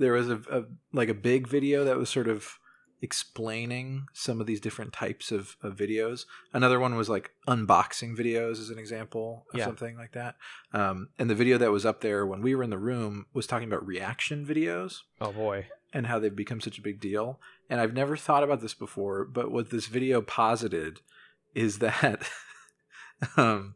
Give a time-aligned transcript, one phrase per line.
[0.00, 2.58] there was a, a like a big video that was sort of
[3.02, 6.26] explaining some of these different types of, of videos.
[6.52, 9.64] Another one was like unboxing videos, as an example of Yeah.
[9.64, 10.36] something like that.
[10.74, 13.46] Um, and the video that was up there when we were in the room was
[13.46, 15.66] talking about reaction videos Oh boy.
[15.94, 17.40] and how they've become such a big deal.
[17.70, 21.00] And I've never thought about this before, but what this video posited
[21.54, 22.28] is that
[23.38, 23.74] um,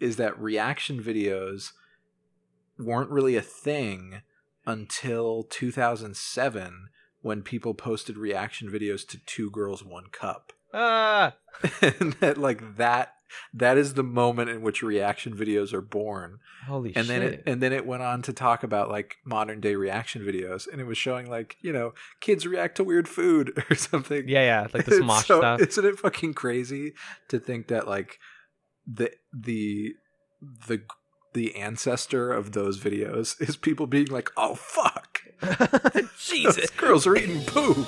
[0.00, 1.72] is that reaction videos
[2.78, 4.20] weren't really a thing
[4.66, 6.88] until 2007
[7.22, 10.52] when people posted reaction videos to Two Girls One Cup.
[10.76, 11.36] Ah.
[11.80, 13.12] and that like that
[13.52, 17.20] that is the moment in which reaction videos are born Holy and shit.
[17.20, 20.66] then it and then it went on to talk about like modern day reaction videos
[20.66, 24.42] and it was showing like you know kids react to weird food or something yeah,
[24.42, 25.60] yeah, like the Smosh so- stuff.
[25.60, 26.92] isn't it fucking crazy
[27.28, 28.18] to think that like
[28.84, 29.94] the the
[30.66, 30.82] the
[31.34, 35.22] the ancestor of those videos is people being like oh fuck
[36.18, 36.70] Jesus.
[36.70, 37.86] girls are eating poop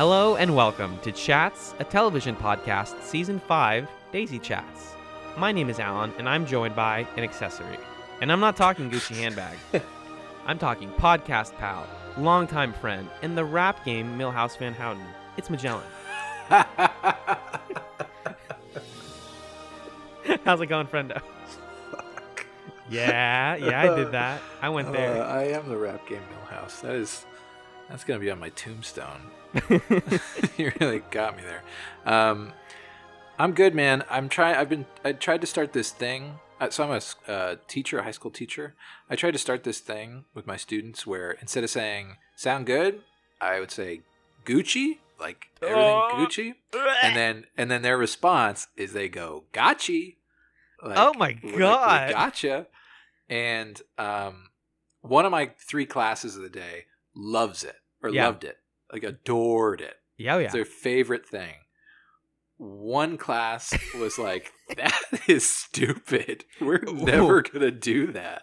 [0.00, 4.94] Hello and welcome to Chats, a television podcast, season 5, Daisy Chats.
[5.36, 7.76] My name is Alan, and I'm joined by an accessory.
[8.22, 9.58] And I'm not talking Gucci handbag.
[10.46, 15.04] I'm talking podcast pal, longtime friend, and the rap game Milhouse Van Houten.
[15.36, 15.84] It's Magellan.
[20.46, 21.20] How's it going, friendo?
[22.88, 24.40] Yeah, yeah, I did that.
[24.62, 25.22] I went there.
[25.22, 26.80] Uh, I am the rap game Milhouse.
[26.80, 27.26] That is,
[27.90, 29.20] that's gonna be on my tombstone.
[30.56, 31.62] you really got me there.
[32.06, 32.52] Um,
[33.38, 34.04] I'm good, man.
[34.08, 34.56] I'm trying.
[34.56, 34.86] I've been.
[35.04, 36.38] I tried to start this thing.
[36.60, 38.74] Uh, so I'm a uh, teacher, a high school teacher.
[39.08, 43.00] I tried to start this thing with my students where instead of saying "sound good,"
[43.40, 44.02] I would say
[44.44, 46.10] "Gucci," like everything Oh.
[46.18, 46.54] Gucci,
[47.02, 50.16] and then and then their response is they go "Gotchi."
[50.82, 52.10] Like, Oh my like, God.
[52.10, 52.66] gotcha.
[53.28, 54.48] And um,
[55.02, 56.84] one of my three classes of the day
[57.14, 58.26] loves it or Yeah.
[58.26, 58.56] loved it,
[58.92, 59.96] like adored it.
[60.16, 60.44] yeah, oh, yeah.
[60.44, 61.54] It's their favorite thing.
[62.62, 66.44] One class was like, "That is stupid.
[66.60, 68.42] We're never gonna do that."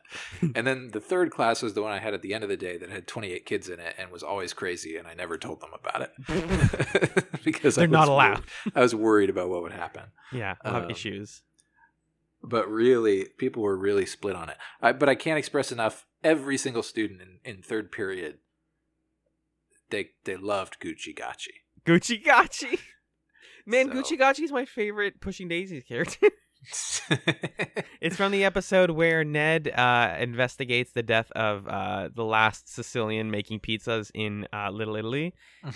[0.55, 2.57] And then the third class was the one I had at the end of the
[2.57, 5.61] day that had 28 kids in it and was always crazy, and I never told
[5.61, 8.39] them about it because They're not allowed.
[8.39, 11.43] wor- I was worried about what would happen Yeah, I'll have Um, issues.
[12.41, 16.57] but really people were really split on it I, but i can't express enough every
[16.57, 18.37] single student in, in third period
[19.89, 21.53] they they loved gucci gachi
[21.85, 22.79] Gucci Gachi.
[23.65, 26.27] Man, So- Gucci Gachi is my favorite Pushing Daisies character.
[28.01, 33.29] it's from the episode where Ned uh, investigates the death of uh, the last Sicilian
[33.31, 35.33] making pizzas in uh, Little Italy,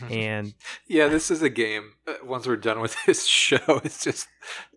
[0.10, 0.54] and
[0.88, 4.28] yeah this is a game uh, once we're done with this show it's just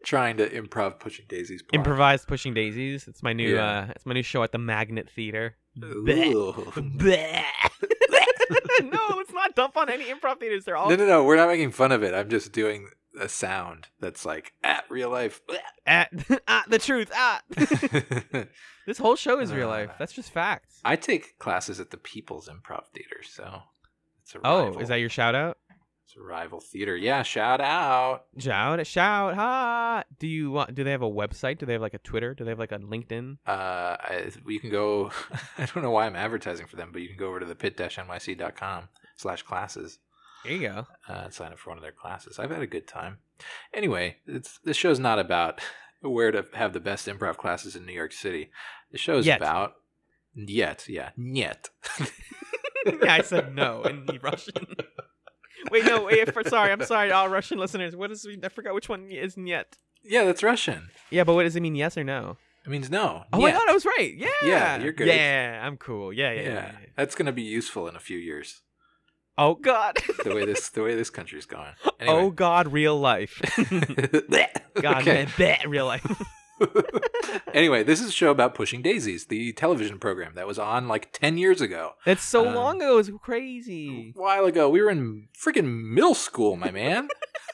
[0.05, 1.75] trying to improv pushing daisies plot.
[1.81, 3.09] improvised Pushing Daisies.
[3.09, 3.87] It's my new Yeah.
[3.89, 5.57] uh, it's my new show at the Magnet Theater.
[5.77, 6.63] Bleh.
[6.99, 7.45] Bleh.
[8.83, 10.65] no, it's not dump on any improv theaters.
[10.65, 12.89] They're all no no no we're not making fun of it i'm just doing
[13.21, 15.41] a sound that's like at real life
[15.87, 16.11] at
[16.49, 17.11] ah, the truth.
[17.15, 17.41] Ah,
[18.87, 19.91] this whole show is real life.
[19.91, 20.81] Uh, That's just facts.
[20.85, 23.63] i take classes at the people's improv theater so
[24.23, 24.81] it's a real Oh, rival.
[24.81, 25.59] is that your shout out?
[26.07, 26.97] It's a rival theater.
[26.97, 28.25] Yeah, shout out.
[28.39, 30.05] Shout, shout, ha!
[30.19, 30.75] Do you want?
[30.75, 31.59] Do they have a website?
[31.59, 32.35] Do they have like a Twitter?
[32.35, 33.39] Do they have like a LinkedIn?
[33.47, 33.51] Uh,
[33.99, 35.11] I, you can go.
[35.59, 37.55] I don't know why I'm advertising for them, but you can go over to the
[37.55, 39.99] pit-nyc.com slash classes
[40.45, 40.87] There you go.
[41.09, 42.39] uh, and sign up for one of their classes.
[42.39, 43.19] I've had a good time.
[43.73, 45.61] Anyway, it's this show's not about
[46.03, 48.51] where to have the best improv classes in New York City.
[48.93, 49.39] The show's Yet.
[49.39, 49.77] about
[50.35, 51.71] yet, yeah, yet.
[52.87, 54.53] yeah, I said no in Russian.
[55.71, 56.33] wait, no, wait.
[56.33, 57.95] For, sorry, I'm sorry, all Russian listeners.
[57.97, 58.27] What is?
[58.43, 59.77] I forgot which one is yet.
[60.03, 60.91] yeah, that's Russian.
[61.11, 61.75] Yeah, but what does it mean?
[61.75, 62.37] Yes or no?
[62.67, 63.25] It means no.
[63.33, 63.55] Oh my Nyet.
[63.55, 64.15] god, I was right.
[64.17, 64.29] Yeah.
[64.43, 65.07] Yeah, you're good.
[65.09, 66.13] Yeah, I'm cool.
[66.13, 66.41] Yeah, yeah.
[66.43, 68.63] Yeah, yeah, that's gonna be useful in a few years.
[69.37, 69.99] Oh god.
[70.25, 71.73] The way this, the way this country's going.
[72.07, 73.41] Oh god, real life.
[74.81, 75.13] God, Okay.
[75.13, 76.05] man, bleh, real life.
[77.55, 81.13] anyway, this is a show about Pushing Daisies, the television program that was on like
[81.13, 81.93] 10 years ago.
[82.05, 82.99] That's so Um, long ago.
[82.99, 84.13] It's crazy.
[84.17, 84.69] A while ago.
[84.69, 87.09] We were in freaking middle school, my man.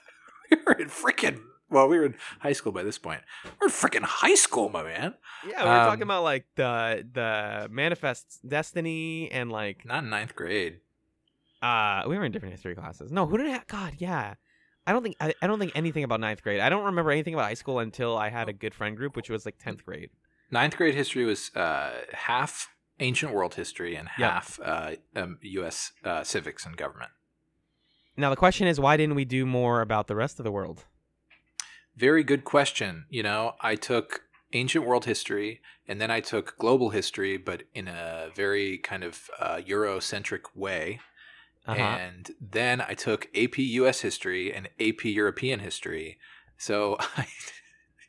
[0.51, 3.21] we were in freaking, well, we were in high school by this point.
[3.61, 5.15] We're in freaking high school, my man.
[5.49, 10.11] Yeah, we were talking Um, about like the the manifest destiny and like Not in
[10.11, 10.81] ninth grade.
[11.63, 13.11] uh we were in different history classes.
[13.11, 13.63] No, who did I?
[13.67, 14.35] God, yeah.
[14.91, 16.59] I don't think I, I don't think anything about ninth grade.
[16.59, 19.31] I don't remember anything about high school until I had a good friend group, which
[19.31, 20.11] was like tenth grade.
[20.51, 24.31] ninth grade history was uh, half ancient world history and Yep.
[24.31, 25.93] half uh, um, U.S.
[26.05, 27.13] Uh, civics and government.
[28.17, 30.87] Now the question is, why didn't we do more about the rest of the world?
[31.97, 33.05] Very good question.
[33.11, 34.23] You know, I took
[34.53, 39.31] ancient world history and then I took global history, but in a very kind of
[39.39, 40.99] uh, Eurocentric way.
[41.67, 41.81] Uh-huh.
[41.81, 46.19] And then I took AP US history and AP European history.
[46.57, 47.27] So I,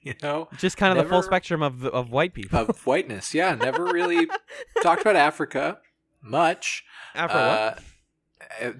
[0.01, 2.57] you know, Just kind of the full spectrum of of white people.
[2.59, 3.33] of whiteness.
[3.33, 4.27] Yeah, never really
[4.81, 5.79] talked about Africa
[6.21, 6.83] much.
[7.15, 7.31] What?
[7.31, 7.75] Uh,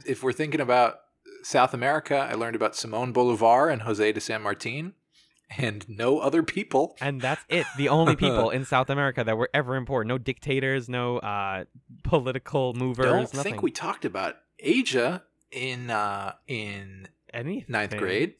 [0.05, 0.95] if we're thinking about
[1.43, 4.93] South America, I learned about Simon Bolivar and Jose de San Martin,
[5.57, 6.95] and no other people.
[7.01, 7.65] And that's it.
[7.77, 10.09] The only people in South America that were ever important.
[10.09, 11.65] No dictators, no uh,
[12.03, 13.05] political movers.
[13.05, 13.43] Don't nothing.
[13.43, 17.65] think we talked about Asia in uh, in Anything.
[17.67, 18.35] ninth grade.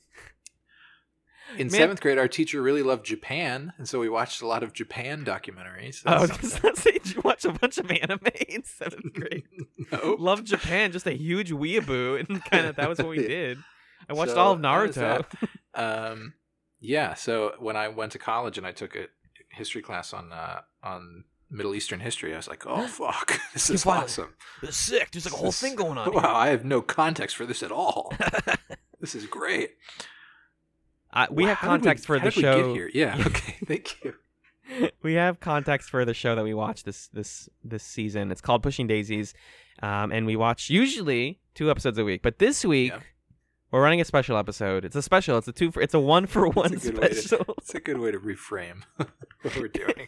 [1.58, 4.64] In Man- seventh grade, our teacher really loved Japan, and so we watched a lot
[4.64, 6.02] of Japan documentaries.
[6.06, 6.76] I was That's something.
[6.76, 9.44] say, you watch a bunch of anime in seventh grade?
[9.92, 10.16] no.
[10.18, 13.58] Love Japan, just a huge weeaboo, and kind of that was what we did.
[14.10, 15.26] I watched So, all of Naruto.
[15.74, 16.34] um,
[16.80, 17.16] yeah.
[17.16, 19.08] So when I went to college and I took a
[19.50, 23.84] history class on uh, on Middle Eastern history, I was like, "Oh fuck, this is
[23.84, 24.34] finally- awesome!
[24.64, 25.12] It's sick.
[25.12, 26.12] There's like a whole This thing going on.
[26.14, 28.14] Wow, I have no context for this at all.
[29.02, 29.72] this is great.
[31.14, 32.74] Uh, we Wow, have did we- context for the show.
[32.74, 32.90] here?
[32.94, 33.22] Yeah.
[33.28, 33.58] Okay.
[33.66, 34.14] Thank you.
[35.04, 38.32] we have context for the show that we watched this this this season.
[38.32, 39.34] It's called Pushing Daisies,
[39.84, 42.22] um, and we watch usually two episodes a week.
[42.22, 43.00] But this week Yeah.
[43.72, 44.86] we're running a special episode.
[44.86, 45.38] It's a special.
[45.38, 45.72] It's a two.
[45.72, 47.56] For, it's a one for one way to- special.
[47.58, 50.08] It's a good way to reframe what we're doing.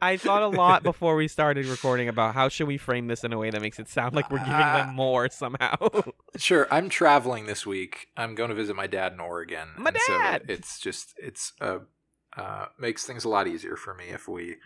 [0.00, 3.32] I thought a lot before we started recording about how should we frame this in
[3.32, 5.76] a way that makes it sound like we're giving them more somehow.
[6.36, 8.08] Sure, I'm traveling this week.
[8.14, 9.68] I'm going to visit my dad in Oregon.
[9.78, 10.42] My and so dad!
[10.48, 11.78] it's just it's uh,
[12.36, 14.56] uh makes things a lot easier for me if we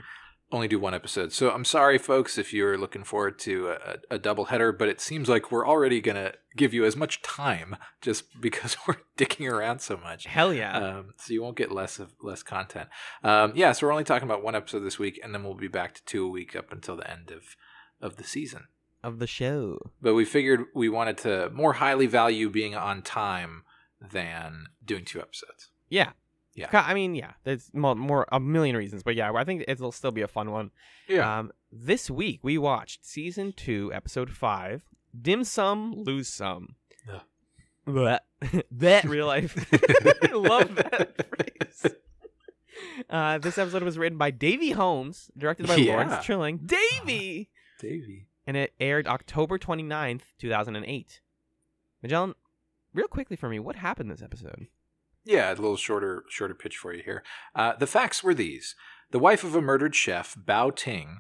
[0.53, 1.33] only do one episode.
[1.33, 5.01] So I'm sorry, folks, if you're looking forward to a, a double header, but it
[5.01, 9.81] seems like we're already gonna give you as much time just because we're dicking around
[9.81, 10.27] so much.
[10.27, 10.77] Hell yeah!
[10.77, 12.89] Um, so you won't get less of less content.
[13.23, 15.69] Um, yeah, so we're only talking about one episode this week, and then we'll be
[15.69, 17.57] back to two a week up until the end of
[18.01, 18.65] of the season
[19.03, 19.79] of the show.
[20.03, 23.63] but we figured we wanted to more highly value being on time
[24.01, 25.71] than doing two episodes.
[25.89, 26.11] Yeah.
[26.55, 26.69] Yeah.
[26.73, 27.33] I mean, yeah.
[27.45, 30.51] There's more, more a million reasons, but yeah, I think it'll still be a fun
[30.51, 30.71] one.
[31.19, 34.83] Um, this week we watched season two, episode five,
[35.21, 36.77] Dim Sum, Lose Some.
[37.87, 38.21] Blech.
[38.71, 39.57] that real life.
[40.23, 41.95] I love that phrase.
[43.09, 45.93] Uh, this episode was written by Davey Holmes, directed by Yeah.
[45.95, 46.59] Lawrence Trilling.
[46.59, 47.51] Davey!
[47.81, 48.27] Davey.
[48.47, 51.21] And it aired October 29th, 2008.
[52.03, 52.35] Magellan,
[52.95, 54.69] real quickly for me, what happened this episode?
[55.25, 57.23] Yeah, a little shorter shorter pitch for you here.
[57.55, 58.75] Uh, the facts were these:
[59.11, 61.19] the wife of a murdered chef, Bao Ting,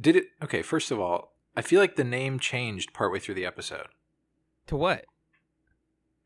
[0.00, 0.26] did it.
[0.42, 3.88] Okay, first of all, I feel like the name changed partway through the episode
[4.68, 5.04] To what?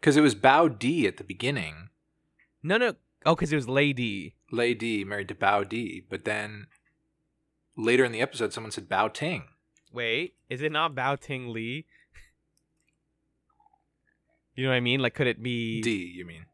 [0.01, 1.89] because it was Bao Di at the beginning.
[2.63, 2.95] No, no.
[3.25, 4.37] Oh, because it was Lady.
[4.53, 6.67] Lei Di married to Bao Di, but then
[7.75, 9.45] later in the episode, someone said Bao Ting.
[9.91, 11.87] Wait, is it not Bao Ting Lee?
[14.57, 15.01] You know what I mean?
[15.01, 16.47] Like, could it be Di, you mean?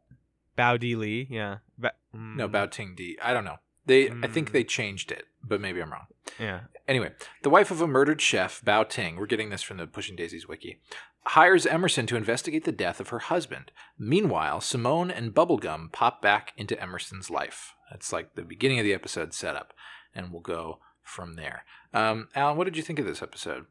[0.61, 1.27] Bao Di Li.
[1.31, 1.59] Yeah.
[1.79, 3.19] Ba- No, mm, Bao Ting Di.
[3.23, 3.59] I don't know.
[3.87, 4.53] They, I think Mm.
[4.53, 6.07] they changed it, but maybe I'm wrong.
[6.39, 6.61] Yeah.
[6.87, 7.13] Anyway,
[7.43, 10.47] the wife of a murdered chef, Bao Ting, we're getting this from the Pushing Daisies
[10.47, 10.81] wiki,
[11.27, 13.73] hires Emerson to investigate the death of her husband.
[13.99, 17.75] Meanwhile, Simone and Bubblegum pop back into Emerson's life.
[17.91, 19.73] That's like the beginning of the episode setup,
[20.15, 21.65] and we'll go from there.
[21.93, 23.67] Um, Alan, what did you think of this episode?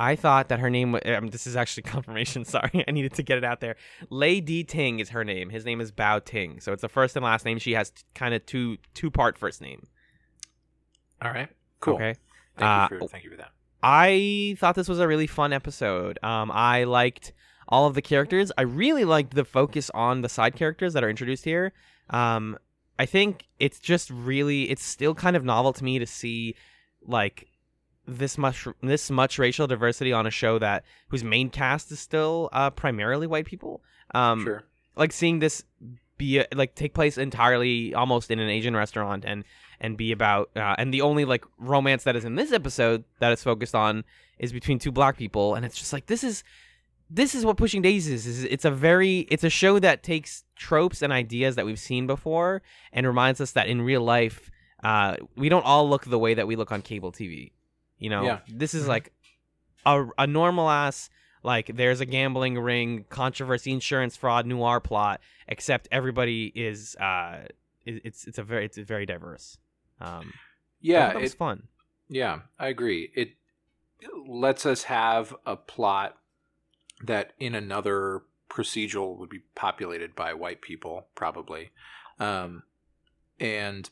[0.00, 0.98] I thought that her name.
[1.04, 2.44] Um, this is actually confirmation.
[2.44, 3.76] Sorry, I needed to get it out there.
[4.08, 5.50] Lei Di Ting is her name.
[5.50, 6.58] His name is Bao Ting.
[6.60, 7.58] So it's a first and last name.
[7.58, 9.86] She has t- kind of two two part first name.
[11.22, 11.48] All right,
[11.80, 11.94] cool.
[11.96, 12.14] Okay.
[12.56, 13.50] Thank, Uh, you for, thank you for that.
[13.82, 16.18] I thought this was a really fun episode.
[16.22, 17.32] Um, I liked
[17.68, 18.50] all of the characters.
[18.58, 21.72] I really liked the focus on the side characters that are introduced here.
[22.10, 22.58] Um,
[22.98, 26.56] I think it's just really, it's still kind of novel to me to see
[27.02, 27.48] like
[28.18, 32.48] this much this much racial diversity on a show that whose main cast is still
[32.52, 33.82] uh, primarily white people.
[34.14, 34.64] Um, sure.
[34.96, 35.64] like seeing this
[36.18, 39.44] be a, like take place entirely almost in an Asian restaurant and
[39.80, 43.32] and be about uh, and the only like romance that is in this episode that
[43.32, 44.04] is focused on
[44.38, 46.44] is between two black people and it's just like this is
[47.08, 51.00] this is what pushing daisies is it's a very it's a show that takes tropes
[51.00, 52.60] and ideas that we've seen before
[52.92, 54.50] and reminds us that in real life
[54.84, 57.52] uh, we don't all look the way that we look on cable tv
[58.00, 58.38] you know Yeah.
[58.48, 58.88] this is Mhm.
[58.88, 59.12] like
[59.86, 61.08] a, a normal ass
[61.42, 67.46] like there's a gambling ring controversy insurance fraud noir plot except everybody is uh
[67.86, 69.56] it- it's it's a very it's very diverse
[70.00, 70.34] um
[70.80, 71.68] Yeah, it's it, fun.
[72.08, 73.10] yeah, I agree.
[73.14, 73.30] It
[74.26, 76.16] lets us have a plot
[77.02, 81.70] that in another procedural would be populated by white people, probably,
[82.18, 82.62] um,
[83.38, 83.88] and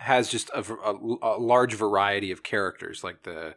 [0.00, 3.54] has just a large variety of characters, like the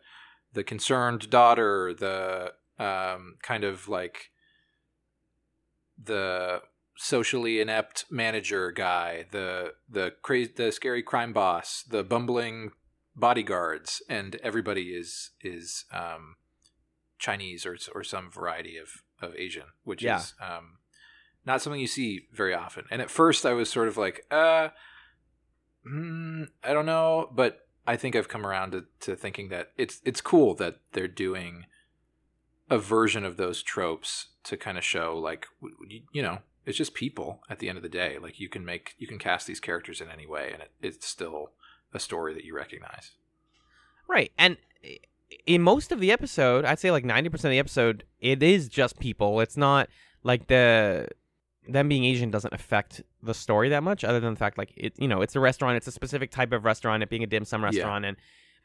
[0.53, 4.29] the concerned daughter, the um, kind of like
[6.01, 6.61] the
[6.97, 12.71] socially inept manager guy, the the crazy, the scary crime boss, the bumbling
[13.15, 16.35] bodyguards, and everybody is is um,
[17.19, 18.89] Chinese or or some variety of
[19.21, 20.17] of Asian, which Yeah.
[20.17, 20.79] is um,
[21.45, 22.85] not something you see very often.
[22.91, 24.69] And at first, I was sort of like, uh,
[25.87, 30.01] mm, I don't know, but I think I've come around to, to thinking that it's
[30.05, 31.65] it's cool that they're doing
[32.69, 36.93] a version of those tropes to kind of show like w- you know it's just
[36.93, 39.59] people at the end of the day like you can make you can cast these
[39.59, 41.51] characters in any way and it, it's still
[41.93, 43.11] a story that you recognize
[44.07, 44.31] Right.
[44.37, 44.57] And
[45.45, 48.99] in most of the episode, I'd say like 90% of the episode, it is just
[48.99, 49.39] people.
[49.39, 49.89] It's not
[50.23, 51.07] like the
[51.67, 54.93] them being Asian doesn't affect the story that much other than the fact like it
[54.97, 57.45] you know, it's a restaurant, it's a specific type of restaurant, it being a dim
[57.45, 58.17] sum restaurant and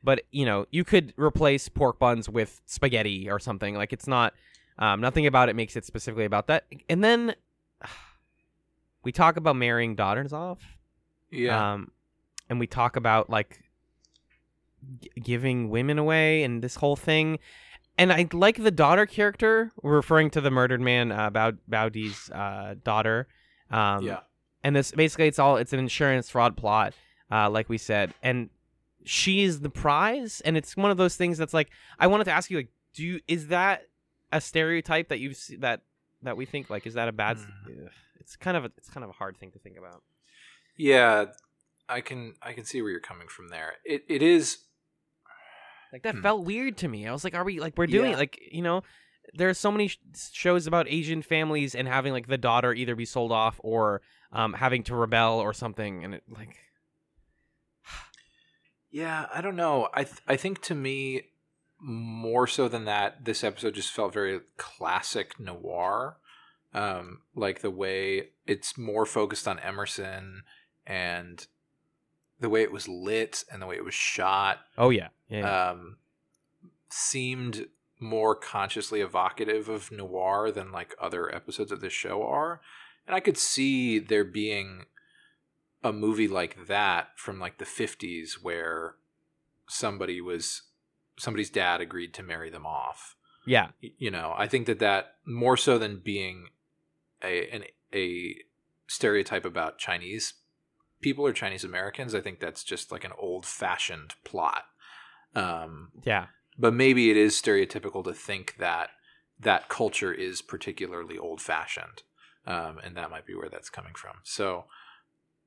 [0.03, 3.75] but you know, you could replace pork buns with spaghetti or something.
[3.75, 4.35] Like it's not
[4.79, 6.65] um nothing about it makes it specifically about that.
[6.89, 7.35] And then
[9.05, 10.61] we talk about marrying daughters off.
[11.31, 11.91] yeah Um,
[12.51, 13.63] and we talk about like
[15.01, 17.39] g- giving women away and this whole thing.
[17.99, 19.73] And I like the daughter character.
[19.83, 23.27] Referring to the murdered man, uh, Bao Baodi's uh, daughter.
[23.71, 24.21] Um, yeah
[24.65, 26.95] And this basically it's all it's an insurance fraud plot,
[27.31, 28.15] uh, like we said.
[28.23, 28.49] And
[29.05, 30.41] she is the prize.
[30.45, 33.05] And it's one of those things that's like I wanted to ask you like, do
[33.05, 33.83] you is that
[34.33, 35.83] a stereotype that you see that
[36.23, 37.37] that we think like is that a bad?
[37.37, 37.89] Mm.
[38.21, 40.03] It's kind of a, it's kind of a hard thing to think about.
[40.77, 41.27] yeah
[41.89, 44.59] i can i can see where you're coming from there it it is
[45.93, 46.23] Like that Hmm.
[46.23, 47.07] felt weird to me.
[47.07, 48.17] I was like, are we like we're doing Yeah.
[48.19, 48.83] like you know,
[49.35, 49.99] there are so many sh-
[50.33, 54.01] shows about Asian families and having like the daughter either be sold off or
[54.33, 56.57] um having to rebel or something, and it like
[58.91, 59.89] Yeah, I don't know.
[59.95, 61.23] I th- I think to me,
[61.81, 66.19] more so than that, this episode just felt very classic noir.
[66.75, 70.43] Um, like the way it's more focused on Emerson
[70.87, 71.47] and
[72.41, 75.71] the way it was lit and the way it was shot oh yeah yeah, yeah.
[75.71, 75.97] um,
[76.91, 77.69] seemed
[78.01, 82.61] more consciously evocative of noir than like other episodes of this show are.
[83.07, 84.87] And I could see there being
[85.83, 88.97] a movie like that from like the 50s where
[89.69, 90.63] somebody was
[91.19, 93.17] somebody's dad agreed to marry them off.
[93.47, 96.49] yeah You know, I think that that more so than being
[97.23, 98.37] a an, a
[98.87, 100.35] stereotype about Chinese
[101.01, 104.65] people or Chinese Americans, I think that's just like an old-fashioned plot.
[105.35, 106.27] Um, yeah.
[106.59, 108.91] but maybe it is stereotypical to think that
[109.39, 112.03] that culture is particularly old fashioned
[112.47, 114.17] um, and that might be where that's coming from.
[114.25, 114.65] So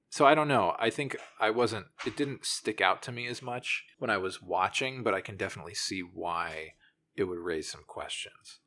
[0.09, 0.75] so i don't know.
[0.79, 4.41] I think i wasn't it didn't stick out to me as much when i was
[4.41, 6.73] watching but i can definitely see why
[7.15, 8.59] it would raise some questions.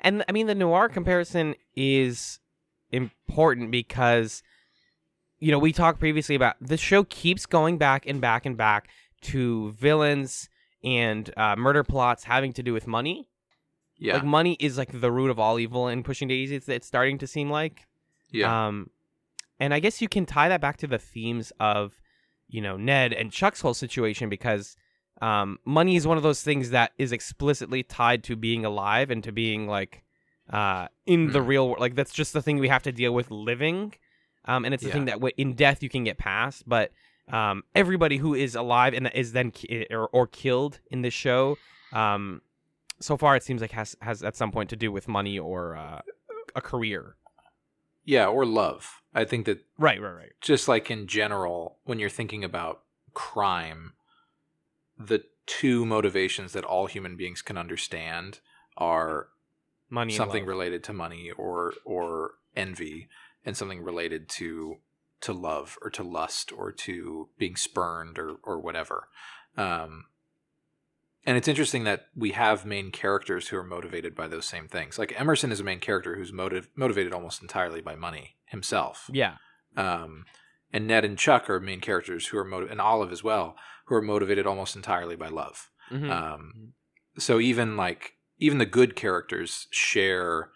[0.00, 2.40] And I mean, the noir comparison is
[2.90, 4.42] important because,
[5.44, 8.88] you know, we talked previously about the show keeps going back and back and back
[9.22, 10.48] to villains
[10.84, 13.26] and uh, murder plots having to do with money.
[13.98, 16.52] yeah Like money is like the root of all evil in Pushing Daisies.
[16.58, 17.86] It's, it's starting to seem like.
[18.30, 18.90] yeah Um,
[19.58, 22.00] and I guess you can tie that back to the themes of,
[22.48, 24.76] you know, Ned and Chuck's whole situation because
[25.20, 29.22] um, money is one of those things that is explicitly tied to being alive and
[29.24, 30.02] to being like
[30.50, 31.48] uh, in the Hmm.
[31.52, 31.80] real world.
[31.80, 33.94] Like that's just the thing we have to deal with living.
[34.44, 34.94] Um, and it's the Yeah.
[34.94, 36.90] thing that w- in death you can get past, but
[37.32, 41.56] um, everybody who is alive and is then ki- or, or killed in this show,
[41.92, 42.42] um,
[43.00, 45.76] so far it seems like has has at some point to do with money or
[45.76, 46.00] uh,
[46.56, 47.16] a career.
[48.04, 50.32] yeah or love i think that Right, right, right.
[50.40, 52.82] just like in general, when you're thinking about
[53.14, 53.92] crime,
[54.98, 58.40] the two motivations that all human beings can understand
[58.76, 59.28] are
[59.90, 63.08] Money, something related to money or or envy,
[63.44, 64.78] and something related to
[65.22, 69.08] to love or to lust or to being spurned or or whatever.
[69.56, 70.06] Um,
[71.24, 74.98] and it's interesting that we have main characters who are motivated by those same things.
[74.98, 79.36] Like Emerson is a main character who's motiv- motivated almost entirely by money himself Yeah.
[79.76, 80.24] um,
[80.72, 83.56] and Ned and Chuck are main characters who are motivated, and Olive as well,
[83.86, 85.70] who are motivated almost entirely by love.
[85.90, 86.10] Mhm.
[86.10, 86.72] Um,
[87.18, 90.50] so even like even the good characters share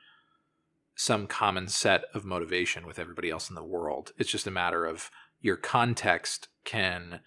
[0.96, 4.12] some common set of motivation with everybody else in the world.
[4.18, 5.10] It's just a matter of
[5.40, 7.20] your context can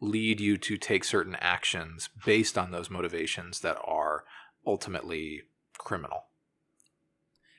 [0.00, 4.24] lead you to take certain actions based on those motivations that are
[4.66, 5.42] ultimately
[5.78, 6.24] criminal.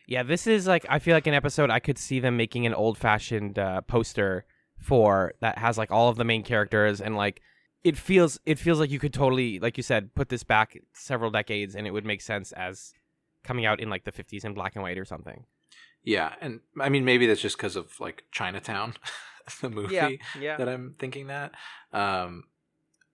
[0.05, 2.73] Yeah, this is like I feel like an episode I could see them making an
[2.73, 4.45] old fashioned uh, poster
[4.77, 7.41] for that has like all of the main characters and like
[7.85, 11.31] it feels it feels like you could totally like you said put this back several
[11.31, 12.93] decades and it would make sense as
[13.43, 15.45] coming out in like the 50s in black and white or something.
[16.03, 18.95] Yeah, and I mean maybe that's just because of like Chinatown,
[19.61, 20.57] the movie Yeah, yeah.
[20.57, 21.53] that I'm thinking that.
[21.91, 22.45] Um,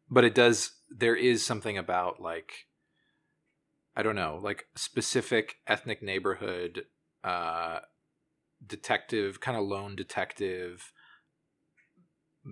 [0.10, 0.72] but it does.
[0.90, 2.68] There is something about like
[3.96, 6.86] I don't know, like specific ethnic neighborhood,
[7.24, 7.80] uh,
[8.66, 10.94] detective, kind of lone detective,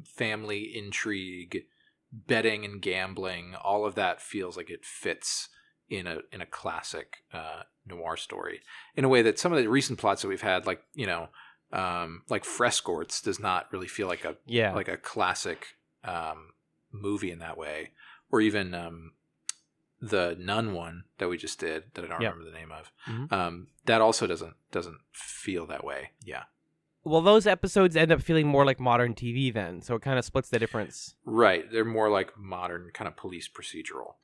[0.03, 1.63] family intrigue,
[2.11, 3.55] betting and gambling.
[3.55, 5.49] All of that feels like it fits
[5.89, 8.61] in a in a classic uh, noir story
[8.95, 11.29] in a way that some of the recent plots that we've had, like you know,
[11.71, 14.73] um, like Frescorts, does not really feel like a Yeah.
[14.73, 15.67] like a classic
[16.03, 16.51] um,
[16.91, 17.91] movie in that way,
[18.31, 19.13] or even um,
[20.01, 22.33] the Nun one that we just did that I don't Yep.
[22.33, 22.91] remember the name of.
[23.07, 23.31] Mhm.
[23.31, 26.11] Um, that also doesn't doesn't feel that way.
[26.23, 26.43] Yeah,
[27.03, 30.25] well, those episodes end up feeling more like modern TV then, so it kind of
[30.25, 31.15] splits the difference.
[31.25, 31.69] right.
[31.71, 34.15] They're more like modern kind of police procedural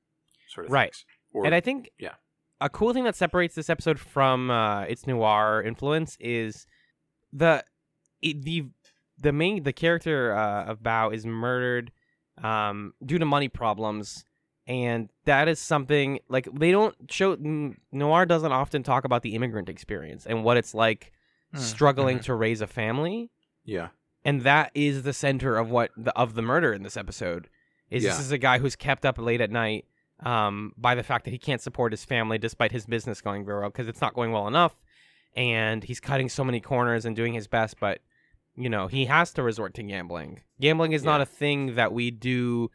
[0.47, 0.93] sort of Right.
[0.93, 1.05] things.
[1.33, 2.13] Or, and I think yeah.
[2.61, 6.65] a cool thing that separates this episode from uh, its noir influence is
[7.31, 7.63] the
[8.21, 8.67] it, the
[9.17, 11.91] the main the character uh, of Bao is murdered
[12.41, 14.25] um, due to money problems,
[14.67, 17.35] and that is something like they don't show
[17.91, 21.11] noir doesn't often talk about the immigrant experience and what it's like
[21.53, 22.23] Mm, struggling mhm.
[22.23, 23.29] to raise a family
[23.63, 23.89] yeah,
[24.25, 27.47] and that is the center of what the, of the murder in this episode
[27.91, 29.85] is this is a guy who's kept up late at night
[30.25, 33.59] um, by the fact that he can't support his family despite his business going very
[33.61, 34.75] well because it's not going well enough.
[35.35, 37.99] And he's cutting so many corners and doing his best but
[38.55, 40.41] you know he has to resort to gambling.
[40.61, 42.69] Gambling is not a thing that we do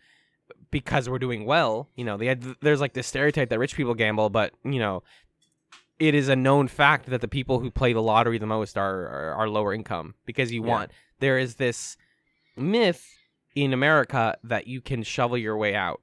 [0.71, 1.89] because we're doing well.
[1.95, 5.03] You know had, there's like this stereotype that rich people gamble but you know
[5.99, 9.07] it is a known fact that the people who play the lottery the most are
[9.09, 10.69] are, are lower income because you Yeah.
[10.71, 11.97] want there is this
[12.57, 13.07] myth
[13.55, 16.01] in America that you can shovel your way out,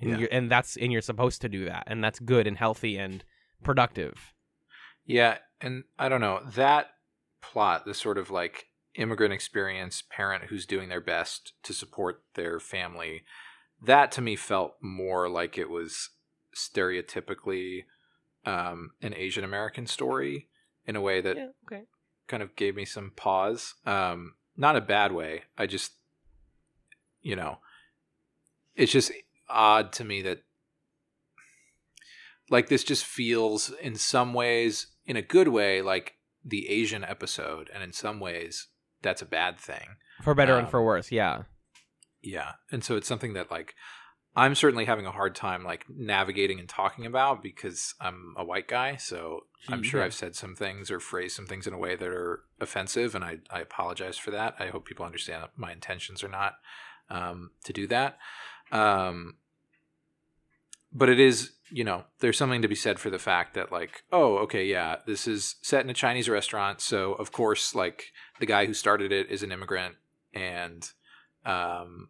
[0.00, 0.18] and, Yeah.
[0.18, 3.24] you're, and that's and you're supposed to do that, and that's good and healthy and
[3.62, 4.32] productive.
[5.04, 6.90] yeah, and I don't know that
[7.40, 12.58] plot, the sort of like immigrant experience parent who's doing their best to support their
[12.58, 13.22] family.
[13.82, 16.10] That to me felt more like it was
[16.54, 17.84] stereotypically
[18.44, 20.48] um, an Asian American story
[20.86, 21.82] in a way that okay.
[22.26, 23.74] kind of gave me some pause.
[23.84, 25.42] Um, not a bad way.
[25.58, 25.92] I just,
[27.20, 27.58] you know,
[28.74, 29.12] it's just
[29.48, 30.42] odd to me that,
[32.50, 37.70] like, this just feels in some ways, in a good way, like the Asian episode,
[37.74, 38.68] and in some ways,
[39.02, 39.96] that's a bad thing.
[40.22, 41.42] For better and Um, for worse, yeah.
[42.22, 42.52] Yeah.
[42.70, 43.74] And so it's something that, like,
[44.34, 48.68] I'm certainly having a hard time, like, navigating and talking about because I'm a white
[48.68, 48.96] guy.
[48.96, 52.08] So I'm sure I've said some things or phrased some things in a way that
[52.08, 54.54] are offensive, and I, I apologize for that.
[54.58, 56.54] I hope people understand that my intentions are not
[57.08, 58.18] um, to do that.
[58.72, 59.36] Um,
[60.92, 64.02] but it is, you know, there's something to be said for the fact that, like,
[64.12, 66.80] oh, okay, yeah, this is set in a Chinese restaurant.
[66.80, 69.96] So, of course, like, the guy who started it is an immigrant.
[70.32, 70.90] And,
[71.44, 72.08] um,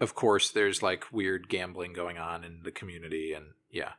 [0.00, 3.32] of course, there's like weird gambling going on in the community.
[3.32, 3.92] And yeah.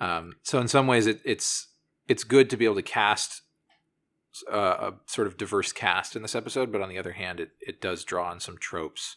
[0.00, 1.68] Um, so in some ways, it, it's
[2.08, 3.42] it's good to be able to cast
[4.50, 7.50] uh, a sort of diverse cast in this episode, but on the other hand, it
[7.60, 9.16] it does draw on some tropes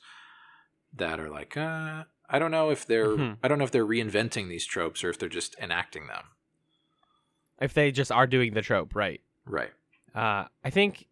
[0.96, 3.38] that are like, uh, I don't know if they're Mhm.
[3.44, 6.26] I don't know if they're reinventing these tropes or if they're just enacting them.
[7.62, 9.22] If they just are doing the trope, right?
[9.46, 9.72] Right.
[10.14, 11.08] Uh, I think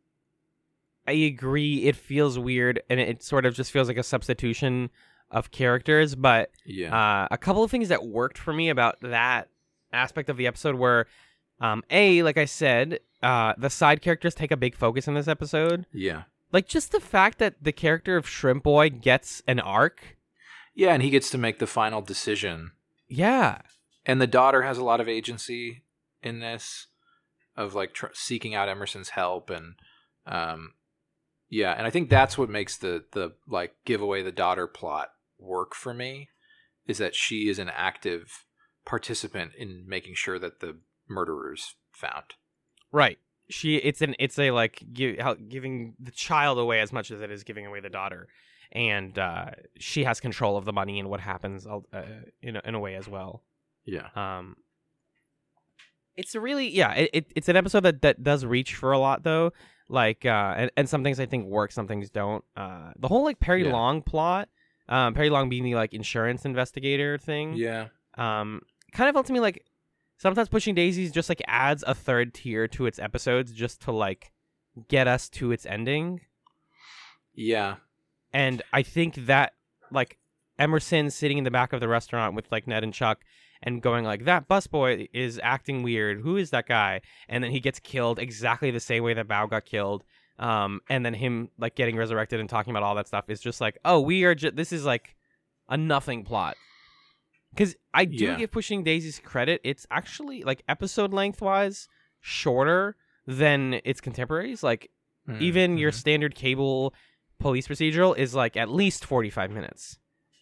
[1.08, 1.86] I agree.
[1.86, 4.91] It feels weird, and it sort of just feels like a substitution
[5.32, 6.13] of characters.
[6.15, 6.96] But Yeah.
[6.96, 9.50] uh, a couple of things that worked for me about that
[9.91, 11.08] aspect of the episode were,
[11.60, 15.28] um, a like I said, uh, the side characters take a big focus in this
[15.28, 15.86] episode.
[15.91, 16.24] yeah.
[16.52, 20.18] Like just the fact that the character of Shrimp Boy gets an arc.
[20.74, 22.72] Yeah, and he gets to make the final decision
[23.08, 23.60] Yeah,
[24.06, 25.84] and the daughter has a lot of agency
[26.22, 26.88] in this
[27.58, 29.76] of like tr- seeking out emerson's help and
[30.26, 30.74] um
[31.50, 35.10] yeah and i think that's what makes the the like give away the daughter plot
[35.38, 36.30] work for me
[36.88, 38.46] is that she is an active
[38.86, 40.78] participant in making sure that the
[41.10, 42.36] murderer's found
[42.92, 43.20] right.
[43.52, 47.22] She it's an it's a like gi- how- giving the child away as much as
[47.22, 48.28] it is giving away the daughter,
[48.72, 51.80] and uh, she has control of the money and what happens uh,
[52.42, 53.44] in a, in a way as well.
[53.86, 54.56] yeah Um,
[56.16, 56.94] it's a really yeah.
[56.94, 59.54] It, it it's an episode that that does reach for a lot though.
[59.90, 62.44] Like uh, and, and some things I think work, some things don't.
[62.56, 63.74] Uh, the whole like Perry Yeah.
[63.74, 64.48] Long plot
[64.88, 67.54] Um, Perry Long being the like insurance investigator thing.
[67.56, 67.88] Yeah.
[68.18, 68.62] Um,
[68.94, 69.66] kind of felt to me like
[70.21, 74.31] sometimes Pushing Daisies just like adds a third tier to its episodes just to like
[74.88, 76.21] get us to its ending.
[77.34, 77.77] Yeah.
[78.31, 79.53] And I think that
[79.89, 80.19] like
[80.60, 83.21] Emerson sitting in the back of the restaurant with like Ned and Chuck
[83.63, 86.21] and going like that busboy is acting weird.
[86.21, 87.01] Who is that guy?
[87.27, 90.03] And then he gets killed exactly the same way that Bao got killed.
[90.38, 93.60] Um, and then him like getting resurrected and talking about all that stuff is just
[93.60, 95.15] like, oh, we are just this is like
[95.67, 96.57] a nothing plot.
[97.54, 98.36] Because I do Yeah.
[98.38, 99.62] give Pushing Daisies credit.
[99.64, 101.88] It's actually like episode lengthwise
[102.20, 102.96] shorter
[103.28, 104.64] than its contemporaries.
[104.64, 104.90] Like
[105.30, 105.96] Mm, even your mhm.
[105.96, 106.96] standard cable
[107.40, 110.00] police procedural is like at least 45 minutes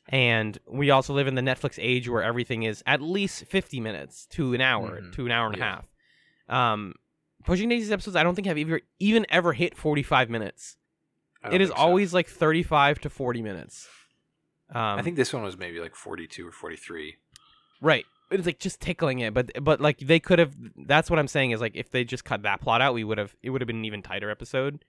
[0.07, 4.25] and we also live in the netflix age where everything is at least 50 minutes
[4.27, 5.11] to an hour Mhm.
[5.13, 5.91] to an hour and a half
[6.49, 6.93] um
[7.45, 10.77] pushing daisies episodes i don't think have even, even ever hit 45 minutes
[11.51, 11.75] it is so.
[11.75, 13.87] always like 35 to 40 minutes
[14.73, 17.15] um I think this one was maybe like 42 or 43.
[17.81, 20.53] right it's like just tickling it but but like they could have
[20.85, 23.17] that's what i'm saying is like if they just cut that plot out we would
[23.17, 24.83] have it would have been an even tighter episode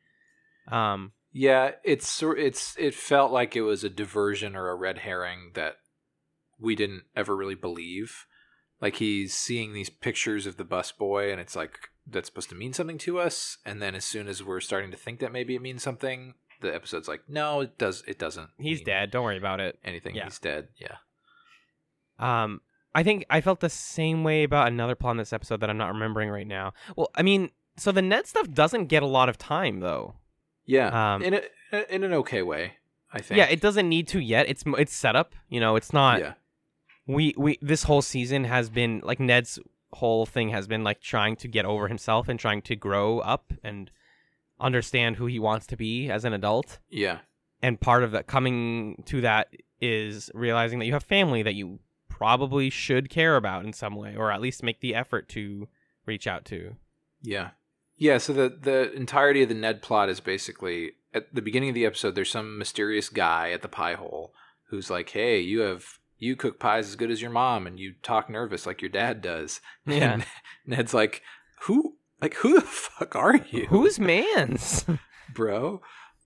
[0.71, 5.53] um Yeah, it's it's it felt like it was a diversion or a red herring
[5.55, 5.77] that
[6.59, 8.27] we didn't ever really believe.
[8.81, 12.73] Like he's seeing these pictures of the busboy, and it's like that's supposed to mean
[12.73, 13.59] something to us.
[13.65, 16.75] And then as soon as we're starting to think that maybe it means something, the
[16.75, 18.03] episode's like, no, it does.
[18.07, 18.51] It doesn't.
[18.59, 20.15] he's dead don't worry about it Anything?
[20.15, 20.25] Yeah.
[20.25, 20.69] He's dead.
[20.79, 20.97] Yeah.
[22.19, 22.61] Um,
[22.95, 25.79] I think I felt the same way about another plot in this episode that I'm
[25.79, 26.73] not remembering right now.
[26.97, 30.17] Well, I mean, so the Ned stuff doesn't get a lot of time though.
[30.67, 31.15] Yeah.
[31.15, 31.41] Um, in
[31.73, 32.75] a in an okay way,
[33.13, 33.39] I think.
[33.39, 34.49] Yeah, it doesn't need to yet.
[34.49, 35.35] It's it's set up.
[35.49, 36.21] You know, it's not.
[36.21, 36.33] yeah.
[37.07, 39.59] We we this whole season has been like Ned's
[39.95, 43.53] whole thing has been like trying to get over himself and trying to grow up
[43.65, 43.91] and
[44.61, 46.79] understand who he wants to be as an adult.
[46.89, 47.19] Yeah.
[47.63, 49.49] And part of that coming to that
[49.81, 54.15] is realizing that you have family that you probably should care about in some way,
[54.17, 55.69] or at least make the effort to
[56.07, 56.77] reach out to.
[57.23, 57.51] Yeah.
[57.97, 61.75] Yeah, so the the entirety of the Ned plot is basically at the beginning of
[61.75, 64.33] the episode there's some mysterious guy at the pie hole
[64.71, 65.85] who's like, "Hey, you have
[66.17, 69.21] you cook pies as good as your mom and you talk nervous like your dad
[69.21, 70.15] does." Yeah.
[70.15, 70.27] And
[70.67, 71.21] Ned's like,
[71.63, 74.85] "Who like who the fuck are you?" Who's man's?
[75.35, 75.81] bro?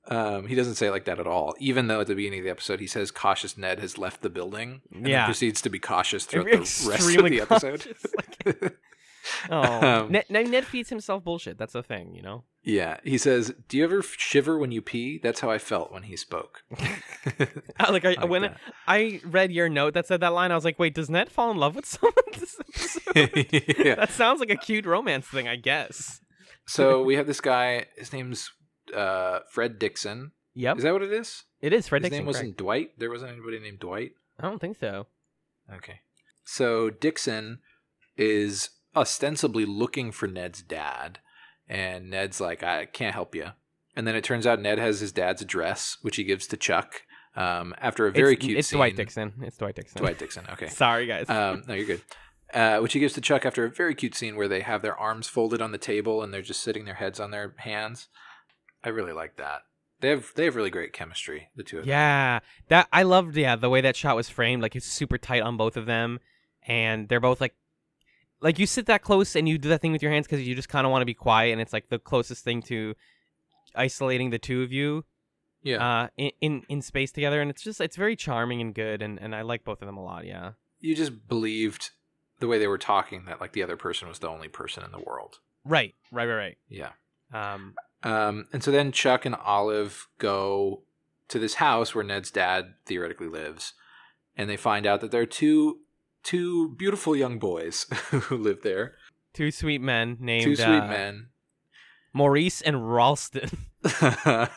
[0.06, 1.54] Um, he doesn't say it like that at all.
[1.58, 4.28] Even though at the beginning of the episode he says cautious Ned has left the
[4.28, 5.24] building and then Yeah.
[5.24, 7.96] proceeds to be cautious throughout the rest of the episode.
[8.44, 8.76] like-
[9.50, 11.58] oh, Um, Ned, Ned Ned feeds himself bullshit.
[11.58, 12.44] That's the thing, you know.
[12.62, 16.04] Yeah, he says, "Do you ever shiver when you pee?" That's how I felt when
[16.04, 16.62] he spoke.
[17.90, 18.58] Like I, Like when that.
[18.86, 21.50] I read your note that said that line, I was like, wait, does Ned fall
[21.50, 22.12] in love with someone?
[22.38, 23.76] this episode?
[23.84, 23.94] yeah.
[23.96, 26.20] That sounds like a cute romance thing, I guess.
[26.66, 27.86] So we have this guy.
[27.96, 28.50] His name's
[28.94, 30.32] uh, Fred Dixon.
[30.54, 31.42] Yep, Is that what it is?
[31.60, 32.18] it is Fred his Dixon.
[32.20, 32.58] name wasn't correct.
[32.58, 32.90] Dwight.
[32.98, 34.12] There wasn't anybody named Dwight.
[34.38, 35.06] I don't think so.
[35.72, 36.00] Okay.
[36.44, 37.58] So Dixon
[38.16, 41.18] is ostensibly looking for Ned's dad,
[41.68, 43.48] and Ned's like, "I can't help you."
[43.96, 47.02] And then it turns out Ned has his dad's address, which he gives to Chuck.
[47.36, 48.78] Um, after a very it's, cute It's scene.
[48.78, 49.32] Dwight Dixon.
[49.42, 50.00] It's Dwight Dixon.
[50.00, 50.44] Dwight Dixon.
[50.52, 50.68] Okay.
[50.68, 51.28] Sorry, guys.
[51.28, 52.02] Um, no, you're good.
[52.52, 54.96] Uh, which he gives to Chuck after a very cute scene where they have their
[54.96, 58.08] arms folded on the table and they're just sitting their heads on their hands.
[58.84, 59.62] I really like that.
[60.00, 61.90] They have they have really great chemistry, the two of them.
[61.90, 63.36] Yeah, that I loved.
[63.36, 66.20] Yeah, the way that shot was framed, like it's super tight on both of them,
[66.66, 67.54] and they're both like,
[68.44, 70.54] like you sit that close and you do that thing with your hands because you
[70.54, 72.94] just kind of want to be quiet, and it's like the closest thing to
[73.74, 75.04] isolating the two of you
[75.62, 75.84] Yeah.
[76.02, 79.18] uh, in, in in space together, and it's just it's very charming and good, and
[79.20, 80.26] and I like both of them a lot.
[80.26, 81.90] Yeah, you just believed
[82.40, 84.90] the way they were talking that like the other person was the only person in
[84.92, 85.38] the world.
[85.64, 86.58] right, right, right, right.
[86.68, 86.90] Yeah.
[87.32, 90.82] Um, Um, and so then Chuck and Olive go
[91.28, 93.72] to this house where Ned's dad theoretically lives,
[94.36, 95.80] and they find out that there are two
[96.24, 98.94] two beautiful young boys who live there.
[99.32, 101.28] two sweet men named two sweet uh, men.
[102.12, 103.50] Maurice and Ralston.
[103.84, 104.48] I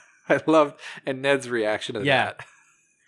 [0.45, 2.25] loved and Ned's reaction to Yeah.
[2.25, 2.39] that.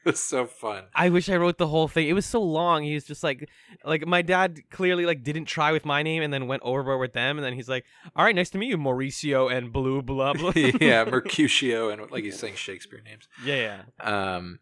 [0.05, 0.85] it was so fun.
[0.95, 2.07] I wish I wrote the whole thing.
[2.07, 2.83] It was so long.
[2.83, 3.49] He was just like,
[3.83, 7.13] like my dad clearly like didn't try with my name and then went overboard with
[7.13, 7.37] them.
[7.37, 7.83] And then he's like,
[8.15, 12.23] "All right, nice to meet you, Mauricio and blue blah blah." yeah, Mercutio and like
[12.23, 13.27] he's saying Shakespeare names.
[13.43, 14.35] yeah, yeah.
[14.35, 14.59] Um,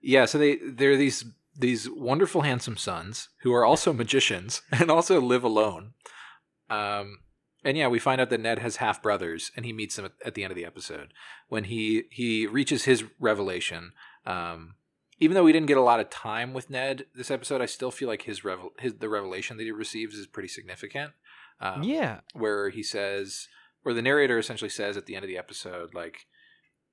[0.00, 1.24] yeah, so they they're these
[1.60, 5.92] these wonderful handsome sons who are also magicians and also live alone.
[6.68, 7.18] Um,
[7.64, 10.34] and yeah, we find out that Ned has half brothers, and he meets them at,
[10.34, 11.12] the end of the episode
[11.48, 13.92] when he he reaches his revelation.
[14.24, 14.76] Um,
[15.18, 17.90] even though we didn't get a lot of time with Ned this episode, I still
[17.90, 21.12] feel like his revel his the revelation that he receives is pretty significant.
[21.60, 23.48] Um, yeah, where he says,
[23.82, 26.26] where the narrator essentially says at the end of the episode, like,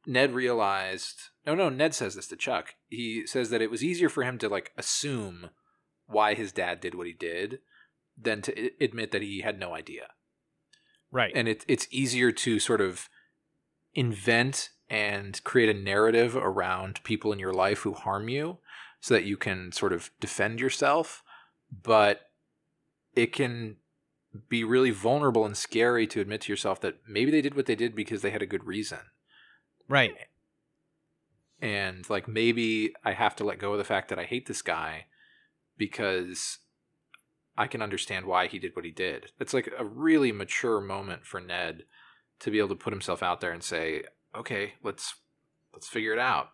[0.08, 1.30] Ned realized.
[1.46, 2.76] No, no, Ned says this to Chuck.
[2.88, 5.50] He says that it was easier for him to like assume
[6.08, 7.60] why his dad did what he did
[8.17, 10.08] than to admit that he had no idea.
[11.12, 11.32] Right.
[11.36, 13.10] And it, it's easier to sort of
[13.93, 18.60] invent and create a narrative around people in your life who harm you
[19.02, 21.22] so that you can sort of defend yourself.
[21.84, 22.22] But
[23.13, 23.76] it can
[24.48, 27.76] be really vulnerable and scary to admit to yourself that maybe they did what they
[27.76, 29.00] did because they had a good reason.
[29.88, 30.13] Right.
[31.62, 34.62] And like maybe I have to let go of the fact that I hate this
[34.62, 35.06] guy
[35.78, 36.60] because
[37.58, 39.32] I can understand why he did what he did.
[39.39, 41.84] It's like a really mature moment for Ned
[42.39, 44.04] to be able to put himself out there and say,
[44.36, 45.15] "Okay, let's
[45.73, 46.50] let's figure it out."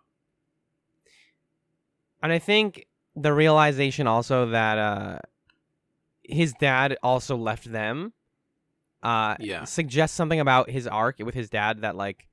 [2.22, 5.20] And I think the realization also that uh
[6.24, 8.14] his dad also left them
[9.04, 9.66] uh Yeah.
[9.66, 12.28] suggests something about his arc with his dad that like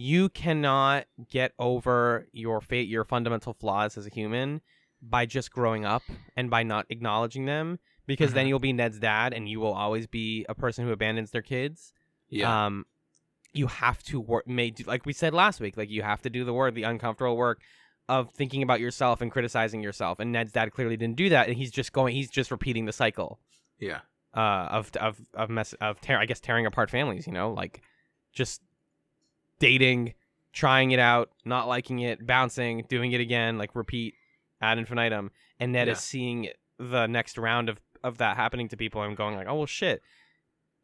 [0.00, 4.60] you cannot get over your fate your fundamental flaws as a human
[5.02, 6.04] by just growing up
[6.36, 8.48] and by not acknowledging them because then Mhm.
[8.50, 11.92] you'll be Ned's dad and you will always be a person who abandons their kids
[12.28, 12.66] Yeah.
[12.66, 12.86] um
[13.52, 16.44] you have to work made like we said last week like you have to do
[16.44, 17.60] the work the uncomfortable work
[18.08, 21.56] of thinking about yourself and criticizing yourself and ned's dad clearly didn't do that and
[21.56, 23.40] he's just going he's just repeating the cycle
[23.80, 24.02] yeah.
[24.36, 27.82] uh of of of mess of tear i guess tearing apart families you know like
[28.32, 28.62] just
[29.58, 30.14] dating
[30.52, 34.14] trying it out not liking it bouncing doing it again like repeat
[34.60, 35.92] ad infinitum and ned Yeah.
[35.92, 39.56] is seeing the next round of of that happening to people and going like oh
[39.56, 40.02] well shit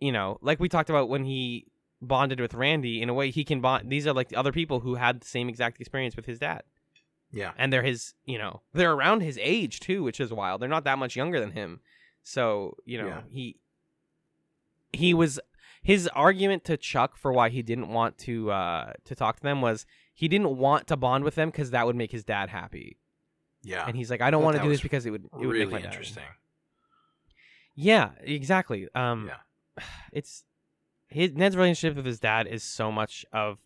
[0.01, 1.67] you know like we talked about when he
[2.03, 4.81] bonded with randy in a way he can bond these are like the other people
[4.81, 6.63] who had the same exact experience with his dad
[7.33, 7.53] Yeah.
[7.57, 10.85] and they're his you know they're around his age too which is wild they're not
[10.85, 11.81] that much younger than him
[12.23, 13.21] so you know Yeah.
[13.31, 13.57] he
[14.93, 15.41] he was
[15.85, 19.61] his argument to chuck for why he didn't want to uh to talk to them
[19.61, 22.97] was he didn't want to bond with them because that would make his dad happy
[23.63, 23.85] Yeah.
[23.87, 25.65] and he's like i don't want to do this because it would it would really
[25.67, 26.25] make my dad interesting.
[27.77, 29.85] yeah exactly um Yeah.
[30.13, 30.45] it's
[31.09, 33.59] his ned's relationship with his dad is so much of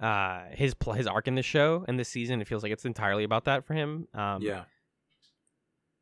[0.00, 2.84] uh his pl- his arc in the show and this season it feels like it's
[2.84, 4.64] entirely about that for him um yeah.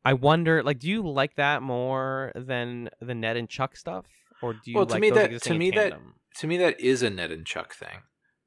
[0.05, 4.05] I wonder, like, do you like that more than the Ned and Chuck stuff,
[4.41, 5.93] or do you Well, to like me that- to me that-
[6.39, 8.03] To me, that is a Ned and Chuck thing.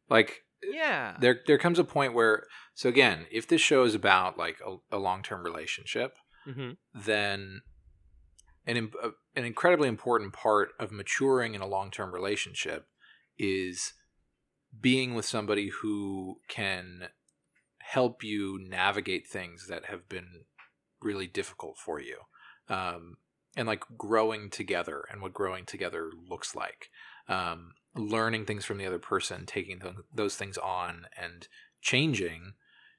[0.08, 2.44] Like yeah, there, there comes a point where.
[2.74, 7.62] So again, if this show is about like a, a long term relationship, hmm then
[8.66, 12.86] an im- uh, an incredibly important part of maturing in a long term relationship
[13.38, 13.94] is
[14.80, 17.08] being with somebody who can
[17.78, 20.44] help you navigate things that have been
[21.02, 22.18] really difficult for you
[22.68, 23.16] um,
[23.56, 26.90] and like growing together and what growing together looks like.
[27.28, 31.48] Um, learning things from the other person taking th- those things on and
[31.80, 32.54] changing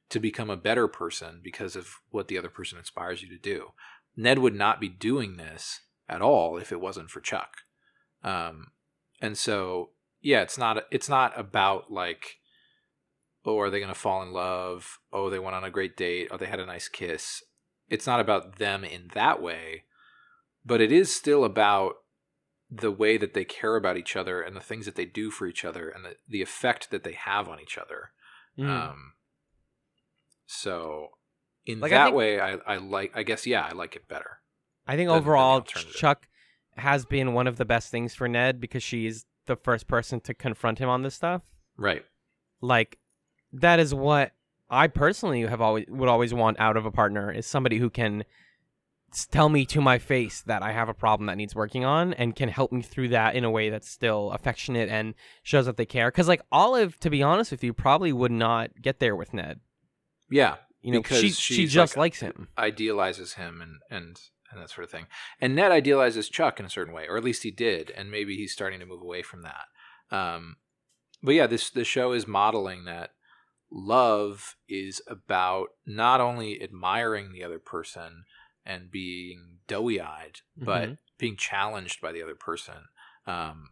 [0.09, 3.69] to become a better person because of what the other person inspires you to do.
[4.15, 7.57] Ned would not be doing this at all if it wasn't for chuck.
[8.23, 8.71] Um,
[9.21, 12.37] and so yeah it's not it's not about like
[13.45, 14.99] oh are they going to fall in love?
[15.13, 16.27] Oh they went on a great date.
[16.31, 17.43] Oh they had a nice kiss.
[17.89, 19.83] It's not about them in that way
[20.65, 21.95] but it is still about
[22.69, 25.45] the way that they care about each other and the things that they do for
[25.47, 28.11] each other and the, the effect that they have on each other
[28.57, 28.67] Mm.
[28.69, 29.13] um
[30.45, 31.09] so
[31.65, 34.07] in Like, I that think- way I, I like i guess yeah i like it
[34.07, 34.39] better
[34.87, 35.93] I think than- than overall alternative.
[35.95, 36.27] Chuck
[36.75, 40.33] has been one of the best things for Ned because she's the first person to
[40.33, 41.43] confront him on this stuff.
[41.77, 42.03] right
[42.61, 42.97] Like,
[43.53, 44.31] that is what
[44.69, 48.23] I personally have always would always want out of a partner is somebody who can
[49.17, 52.35] tell me to my face that I have a problem that needs working on and
[52.35, 55.85] can help me through that in a way that's still affectionate and shows that they
[55.85, 56.09] care.
[56.11, 59.59] Because like Olive, to be honest with you, probably would not get there with Ned.
[60.29, 62.47] yeah You know, Because she she just like- likes him.
[62.57, 64.19] idealizes him and and
[64.51, 65.07] and that sort of thing.
[65.39, 68.35] And Ned idealizes Chuck in a certain way, or at least he did, and maybe
[68.35, 69.65] he's starting to move away from that.
[70.15, 70.57] Um,
[71.23, 73.11] but yeah, this the show is modeling that
[73.71, 78.25] love is about not only admiring the other person
[78.65, 80.97] and being doughy eyed, but Mhm.
[81.17, 82.87] being challenged by the other person,
[83.25, 83.71] um,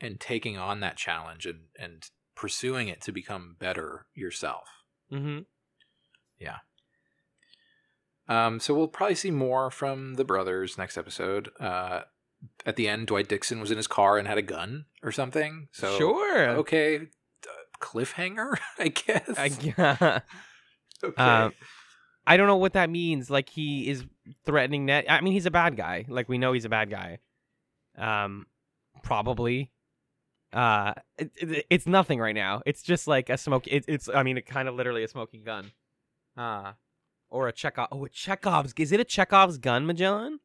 [0.00, 4.68] and taking on that challenge and and pursuing it to become better yourself.
[5.10, 5.40] Mm-hmm.
[6.38, 6.58] Yeah.
[8.28, 11.50] Um, so we'll probably see more from the brothers next episode.
[11.58, 12.02] Uh,
[12.66, 15.68] at the end, Dwight Dixon was in his car and had a gun or something.
[15.72, 16.48] So sure.
[16.50, 19.30] okay, uh, cliffhanger, I guess.
[19.36, 20.22] I,
[21.04, 21.22] okay.
[21.22, 21.52] Um,
[22.28, 23.30] I don't know what that means.
[23.30, 24.04] Like he is
[24.44, 25.06] threatening Ned.
[25.08, 26.04] I mean, he's a bad guy.
[26.08, 27.18] Like we know he's a bad guy.
[27.96, 28.46] Um,
[29.02, 29.72] probably.
[30.52, 32.62] Uh, it, it- it's nothing right now.
[32.66, 33.66] It's just like a smoke.
[33.66, 35.72] It, it's I mean, it kind of literally a smoking gun.
[36.36, 36.72] Uh,
[37.30, 37.88] or a Chekhov.
[37.92, 38.72] Oh, a Chekhov's.
[38.78, 40.40] Is it a Chekhov's gun, Magellan?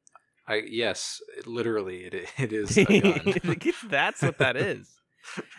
[0.48, 3.36] I yes, it, literally, it it is a gun.
[3.90, 4.90] That's what that is.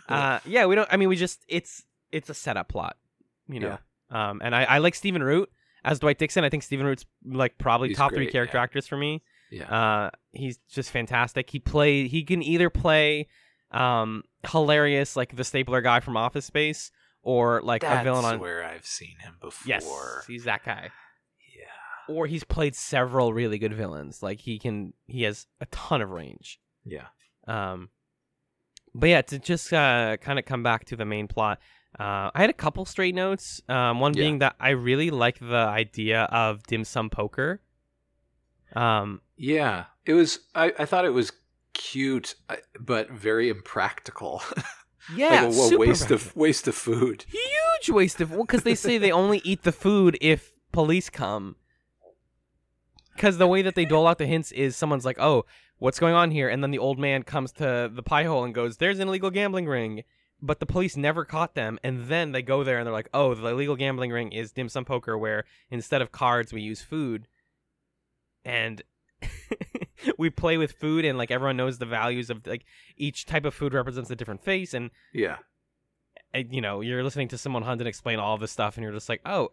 [0.09, 0.89] Uh, yeah, we don't.
[0.93, 2.97] I mean, we just it's it's a setup plot,
[3.49, 3.79] you know.
[4.11, 5.51] Um, and I, I like Stephen Root
[5.85, 6.45] as Dwight Dixon.
[6.45, 8.63] I think Stephen Root's like probably He's top three character yeah.
[8.63, 9.23] actors for me.
[9.51, 11.51] yeah, Uh, he's just fantastic.
[11.51, 13.29] He play he can either play
[13.71, 16.91] um hilarious like the stapler guy from Office Space
[17.23, 19.69] or like that's a villain on where I've seen him before.
[19.69, 19.87] Yes,
[20.27, 20.91] he's that guy.
[21.57, 24.23] Yeah, Or he's played several really good villains.
[24.23, 26.61] Like he can he has a ton of range.
[26.85, 27.07] yeah,
[27.49, 27.89] Um,
[28.95, 31.59] but yeah, to just uh, kind of come back to the main plot,
[31.99, 33.63] uh, I had a couple straight notes.
[33.69, 34.23] Um, one Yeah.
[34.23, 37.61] being that I really like the idea of dim sum poker.
[38.75, 39.85] Um, yeah.
[40.07, 40.41] It was.
[40.55, 41.33] I I thought it was
[41.73, 42.35] cute,
[42.79, 44.43] but very impractical.
[45.17, 46.15] yeah, like a, a waste practical.
[46.15, 47.25] of waste of food.
[47.29, 51.57] huge waste of because they say they only eat the food if police come.
[53.15, 55.45] Because the way that they dole out the hints is someone's like, "Oh,
[55.79, 58.53] what's going on here?" and then the old man comes to the pie hole and
[58.55, 60.03] goes, "There's an illegal gambling ring."
[60.47, 63.35] But the police never caught them, and then they go there and they're like, "Oh,
[63.35, 67.27] the illegal gambling ring is dim sum poker, where instead of cards we use food."
[68.45, 68.83] And
[70.19, 72.65] we play with food, and like everyone knows the values of like
[72.97, 75.39] each type of food represents a different face, and Yeah,
[76.35, 78.93] uh, you know, you're listening to someone hunt and explain all this stuff, and you're
[78.93, 79.49] just like, oh,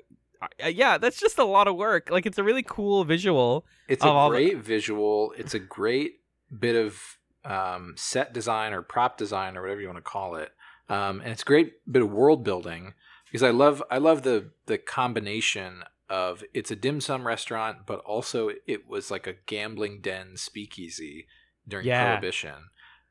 [0.68, 2.10] yeah, that's just a lot of work.
[2.12, 3.66] Like, it's a really cool visual.
[3.88, 5.34] it's a all the- great visual.
[5.38, 6.16] It's a great
[6.60, 7.00] bit of
[7.46, 10.52] um, set design or prop design or whatever you want to call it,
[10.92, 12.94] um, and it's a great bit of world building
[13.26, 18.00] because I love I love the the combination of it's a dim sum restaurant, but
[18.00, 21.28] also it was like a gambling den speakeasy
[21.66, 22.08] during Yeah.
[22.08, 22.56] Prohibition.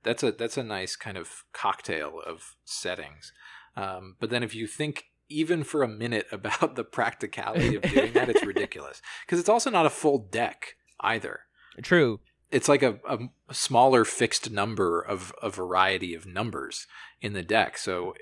[0.02, 3.32] That's a that's a nice kind of cocktail of settings.
[3.76, 8.12] Um, but then if you think even for a minute about the practicality of doing
[8.12, 11.40] that, it's ridiculous because it's also not a full deck either.
[11.82, 12.20] True.
[12.50, 13.18] It's like a, a
[13.54, 16.86] smaller fixed number of a variety of numbers
[17.20, 17.78] in the deck.
[17.78, 18.14] So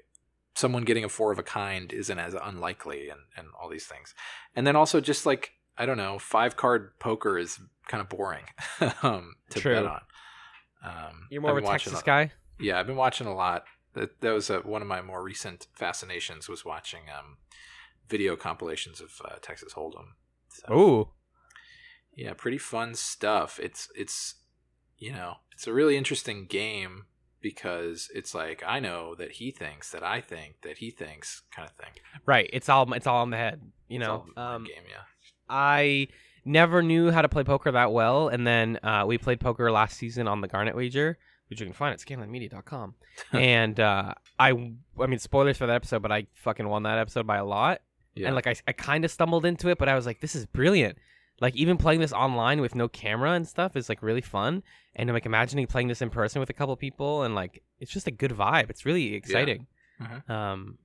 [0.54, 4.14] someone getting a four of a kind isn't as unlikely and, and all these things.
[4.54, 8.44] And then also just like, I don't know, five card poker is kind of boring
[9.02, 9.74] um, to True.
[9.74, 10.00] bet on.
[10.84, 12.32] Um, You're more of a Texas a- guy.
[12.60, 13.64] yeah, I've been watching a lot.
[13.94, 17.38] That that was uh one of my more recent fascinations was watching um,
[18.08, 20.10] video compilations of uh, Texas Hold'em.
[20.48, 21.08] So, Ooh.
[22.18, 23.60] Yeah, pretty fun stuff.
[23.62, 24.34] It's it's
[24.98, 27.06] you know it's a really interesting game
[27.40, 31.68] because it's like I know that he thinks that I think that he thinks kind
[31.68, 31.92] of thing.
[32.26, 32.50] Right.
[32.52, 33.62] It's all it's all in the head.
[33.88, 34.26] You know.
[34.36, 35.04] Um, game, yeah.
[35.48, 36.08] I
[36.44, 39.96] never knew how to play poker that well, and then uh, we played poker last
[39.96, 42.94] season on the Garnet Wager, which you can find at scanlandmedia.com.
[43.32, 44.50] and uh, I,
[45.00, 47.80] I mean, spoilers for that episode, but I fucking won that episode by a lot.
[48.14, 50.34] Yeah, and like I, I kind of stumbled into it but i was like this
[50.34, 50.98] is brilliant
[51.40, 54.62] like even playing this online with no camera and stuff is like really fun.
[54.96, 57.92] And i'm like imagining playing this in person with a couple people and like it's
[57.92, 58.70] just a good vibe.
[58.70, 59.66] It's really exciting.
[60.02, 60.30] Mhm.
[60.30, 60.78] um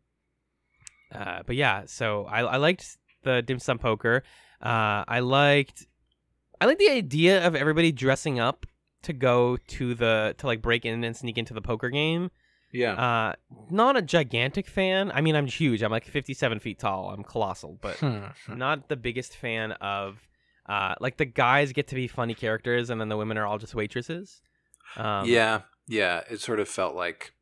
[1.14, 4.24] uh but yeah so i, I liked the dim sum poker.
[4.62, 5.86] Uh i liked
[6.62, 8.66] i like the idea of everybody dressing up
[9.04, 12.32] to go to the to like break in and sneak into the poker game.
[12.72, 12.94] Yeah.
[12.94, 13.34] uh
[13.70, 15.12] not a gigantic fan.
[15.14, 15.84] I mean i'm huge.
[15.84, 17.10] I'm like 57 feet tall.
[17.10, 18.02] I'm colossal but
[18.48, 20.28] not the biggest fan of
[20.68, 23.58] uh like the guys get to be funny characters and then the women are all
[23.58, 24.42] just waitresses
[24.98, 26.22] um yeah, yeah.
[26.30, 27.34] It sort of felt like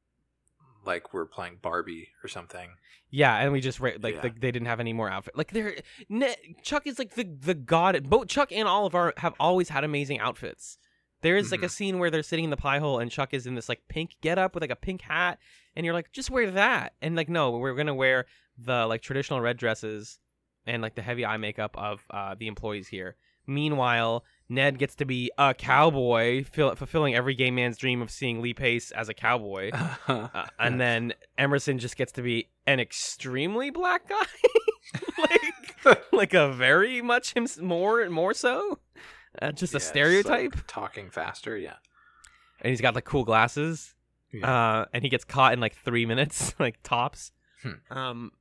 [0.86, 2.70] like we're playing Barbie or something.
[3.12, 4.22] yeah and we just like Yeah.
[4.22, 5.76] the, they didn't have any more outfit like they're
[6.10, 10.20] ne- chuck is like the the god both chuck and oliver have always had amazing
[10.20, 10.78] outfits
[11.22, 11.72] there is like a Mhm.
[11.72, 14.16] scene where they're sitting in the pie hole and chuck is in this like pink
[14.22, 15.38] getup with like a pink hat
[15.76, 18.26] and you're like just wear that and like no we're gonna wear
[18.58, 20.18] the like traditional red dresses
[20.66, 23.16] and like the heavy eye makeup of uh, the employees here
[23.48, 28.42] meanwhile ned gets to be a cowboy fill- fulfilling every gay man's dream of seeing
[28.42, 29.72] lee pace as a cowboy
[30.08, 34.26] uh, and then Emerson just gets to be an extremely black guy,
[35.18, 38.78] like like a very much him more and more so,
[39.42, 40.56] uh, just Yeah, a stereotype.
[40.56, 41.76] like talking faster, yeah.
[42.62, 43.96] and he's got like cool glasses,
[44.44, 47.32] uh, and he gets caught in like three minutes, like tops.
[47.64, 47.98] Hmm.
[47.98, 48.32] Um,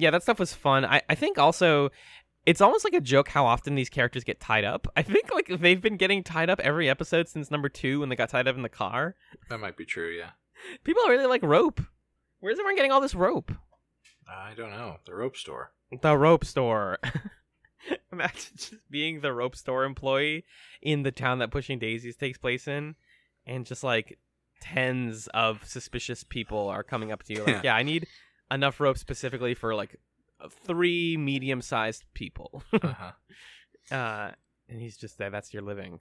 [0.00, 0.84] yeah, that stuff was fun.
[0.84, 1.90] I I think also.
[2.46, 4.86] It's almost like a joke how often these characters get tied up.
[4.96, 8.16] I think like they've been getting tied up every episode since number two when they
[8.16, 9.14] got tied up in the car.
[9.50, 10.30] That might be true, yeah.
[10.82, 11.82] People really like rope.
[12.40, 13.52] Where's everyone getting all this rope?
[14.26, 14.96] I don't know.
[15.04, 15.72] The rope store.
[16.00, 16.98] The rope store.
[18.12, 20.46] Imagine just being the rope store employee
[20.80, 22.94] in the town that Pushing Daisies takes place in,
[23.46, 24.18] and just like
[24.62, 27.60] tens of suspicious people are coming up to you like, Yeah.
[27.64, 28.06] yeah, I need
[28.50, 29.96] enough rope specifically for like
[30.66, 32.62] three medium-sized people.
[32.82, 33.12] Uh-huh.
[33.94, 34.30] uh,
[34.68, 35.30] and he's just there.
[35.30, 36.00] That's your living.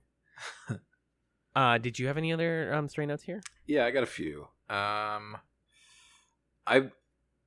[1.55, 3.41] uh, did you have any other um stray notes here?
[3.65, 4.47] Yeah, I got a few.
[4.69, 5.37] Um,
[6.67, 6.91] I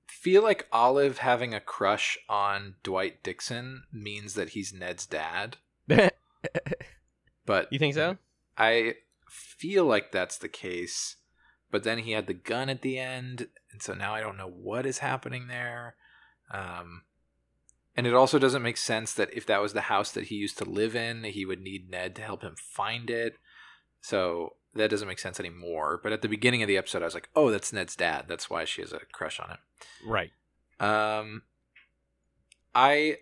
[0.09, 5.57] feel like Olive having a crush on Dwight Dixon means that he's Ned's dad,
[7.47, 8.19] but you think so?
[8.59, 8.97] I
[9.29, 11.17] feel like that's the case.
[11.71, 14.51] But then he had the gun at the end, and so now I don't know
[14.51, 15.97] what is happening there.
[16.51, 17.03] Um,
[17.97, 20.59] and it also doesn't make sense that if that was the house that he used
[20.59, 23.37] to live in, he would need Ned to help him find it.
[24.01, 26.01] So that doesn't make sense anymore.
[26.03, 28.27] But at the beginning of the episode, I was like, "Oh, that's Ned's dad.
[28.29, 29.59] That's why she has a crush on him."
[30.07, 30.33] Right.
[30.81, 31.43] Um,
[32.75, 33.19] I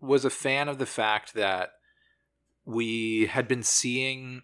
[0.00, 1.70] was a fan of the fact that
[2.64, 4.42] we had been seeing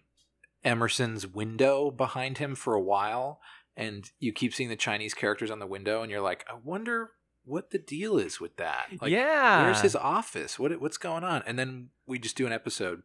[0.63, 3.39] Emerson's window behind him for a while,
[3.81, 7.11] and you keep seeing the Chinese characters on the window, and you're like, I wonder
[7.43, 8.87] what the deal is with that.
[9.01, 9.63] Like, yeah.
[9.63, 10.59] where's his office?
[10.59, 11.43] What what's going on?
[11.45, 13.03] And then we just do an episode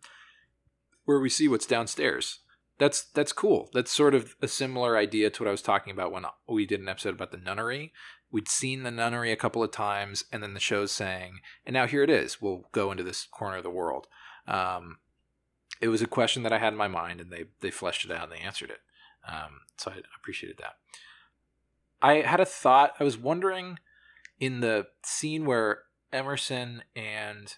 [1.05, 2.41] where we see what's downstairs.
[2.79, 3.71] That's that's cool.
[3.73, 6.81] That's sort of a similar idea to what I was talking about when we did
[6.81, 7.93] an episode about the nunnery.
[8.31, 11.87] We'd seen the nunnery a couple of times, and then the show's saying, and now
[11.87, 12.43] here it is.
[12.43, 14.09] We'll go into this corner of the world.
[14.47, 14.99] Um,
[15.81, 18.11] it was a question that I had in my mind, and they they fleshed it
[18.11, 18.81] out and they answered it.
[19.29, 20.75] Um, so I appreciated that.
[22.03, 22.95] I had a thought.
[23.01, 23.79] I was wondering
[24.39, 27.55] in the scene where Emerson and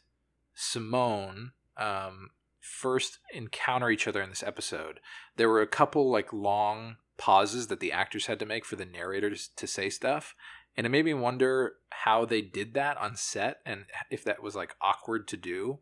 [0.54, 5.00] Simone um, first encounter each other in this episode,
[5.36, 8.84] there were a couple like long pauses that the actors had to make for the
[8.84, 10.34] narrator to, to say stuff.
[10.76, 14.54] And it made me wonder how they did that on set and if that was
[14.54, 15.80] like awkward to do,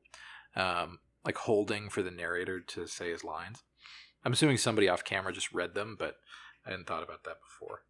[0.54, 3.62] um, like holding for the narrator to say his lines.
[4.26, 6.16] I'm assuming somebody off camera just read them, but
[6.66, 7.82] I hadn't thought about that before.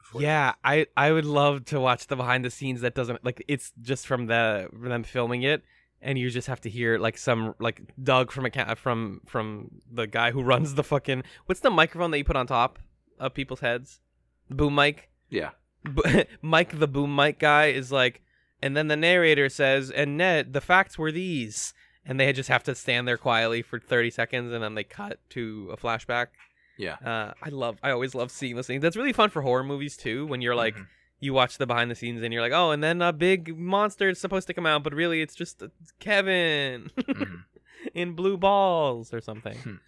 [0.00, 3.44] before Yeah, I I would love to watch the behind the scenes that doesn't like
[3.48, 5.62] it's just from the from them filming it
[6.00, 10.06] and you just have to hear like some like Doug from a from from the
[10.06, 12.78] guy who runs the fucking what's the microphone that you put on top
[13.20, 14.00] of people's heads?
[14.48, 15.10] The boom mic.
[15.28, 15.50] Yeah.
[15.84, 18.22] B- Mike the boom mic guy is like
[18.62, 21.74] and then the narrator says and Ned the facts were these
[22.06, 25.18] and they just have to stand there quietly for 30 seconds and then they cut
[25.30, 26.28] to a flashback.
[26.76, 26.96] Yeah.
[27.04, 28.82] Uh, I love, I always love seeing those things.
[28.82, 30.26] That's really fun for horror movies too.
[30.26, 30.86] When you're like, Mhm.
[31.20, 34.08] you watch the behind the scenes and you're like, oh, and then a big monster
[34.08, 35.62] is supposed to come out, but really it's just
[36.00, 37.44] Kevin Mhm.
[37.94, 39.56] in blue balls or something.
[39.56, 39.80] Mhm.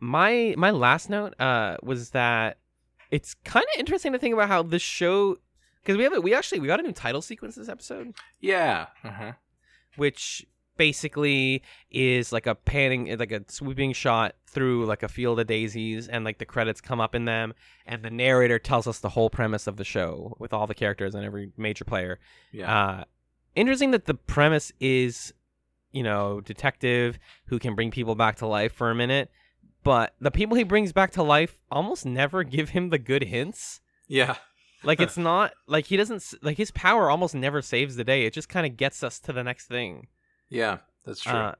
[0.00, 2.58] my my last note uh was that
[3.10, 5.36] it's kind of interesting to think about how the show
[5.82, 8.86] because we have it we actually we got a new title sequence this episode yeah.
[9.02, 9.32] Uh-huh.
[9.96, 10.44] which
[10.76, 16.08] basically is like a panning like a sweeping shot through like a field of daisies
[16.08, 17.52] and like the credits come up in them
[17.86, 21.14] and the narrator tells us the whole premise of the show with all the characters
[21.14, 22.18] and every major player
[22.52, 22.78] Yeah.
[23.00, 23.04] uh
[23.54, 25.32] interesting that the premise is
[25.92, 29.30] you know detective who can bring people back to life for a minute
[29.82, 33.80] but the people he brings back to life almost never give him the good hints
[34.08, 34.36] yeah.
[34.84, 38.32] like it's not like he doesn't like his power almost never saves the day it
[38.32, 40.06] just kind of gets us to the next thing
[40.48, 40.78] Yeah.
[41.04, 41.32] That's true.
[41.32, 41.54] uh,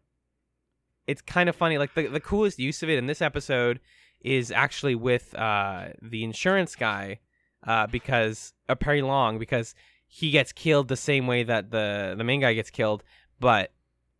[1.06, 1.78] it's kind of funny.
[1.78, 3.80] Like the the coolest use of it in this episode
[4.20, 7.20] is actually with uh, the insurance guy,
[7.66, 9.74] uh, because uh, Perry Long, because
[10.08, 13.04] he gets killed the same way that the the main guy gets killed,
[13.38, 13.70] but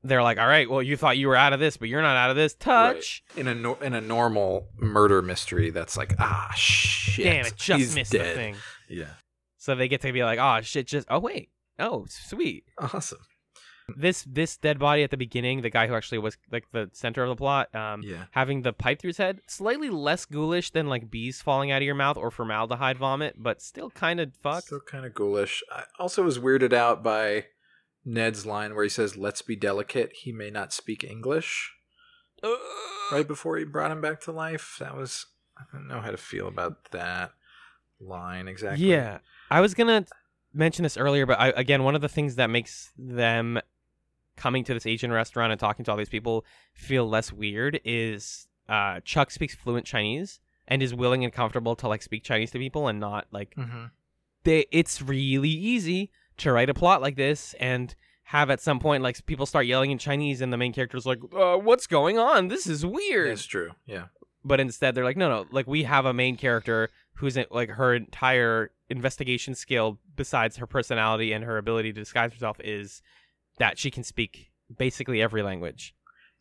[0.04, 2.16] they're like, all right, well, you thought you were out of this, but you're not
[2.16, 2.54] out of this.
[2.54, 3.24] Touch.
[3.36, 7.24] in a nor- in a normal murder mystery, that's like ah shit.
[7.24, 8.30] Damn it, just he's missed dead.
[8.30, 8.56] the thing.
[8.88, 9.14] Yeah.
[9.58, 11.50] So they get to be like, oh shit, just oh wait,
[11.80, 12.64] oh sweet.
[12.78, 13.18] Awesome.
[13.96, 17.22] This this dead body at the beginning, the guy who actually was like the center
[17.22, 18.24] of the plot, um, Yeah.
[18.32, 21.86] having the pipe through his head, slightly less ghoulish than like bees falling out of
[21.86, 24.66] your mouth or formaldehyde vomit, but still kind of fucked.
[24.66, 25.62] Still kind of ghoulish.
[25.70, 27.46] I also was weirded out by
[28.04, 30.12] Ned's line where he says, "Let's be delicate.
[30.14, 31.72] He may not speak English."
[33.12, 35.26] Right before he brought him back to life, that was
[35.56, 37.32] I don't know how to feel about that
[38.00, 38.84] line exactly.
[38.90, 39.18] Yeah,
[39.50, 40.06] I was gonna
[40.52, 43.60] mention this earlier, but I, again, one of the things that makes them
[44.36, 48.46] coming to this Asian restaurant and talking to all these people feel less weird is
[48.68, 52.58] uh, Chuck speaks fluent Chinese and is willing and comfortable to like speak Chinese to
[52.58, 53.86] people and not like hmm
[54.44, 54.66] they.
[54.70, 59.24] It's really easy to write a plot like this and have at some point like
[59.26, 62.48] people start yelling in Chinese and the main character's like, uh, "What's going on?
[62.48, 63.70] This is weird." It's true.
[63.86, 64.06] Yeah.
[64.44, 67.70] but instead they're like no no like we have a main character who's in, like
[67.70, 73.02] her entire investigation skill besides her personality and her ability to disguise herself is
[73.58, 75.94] that she can speak basically every language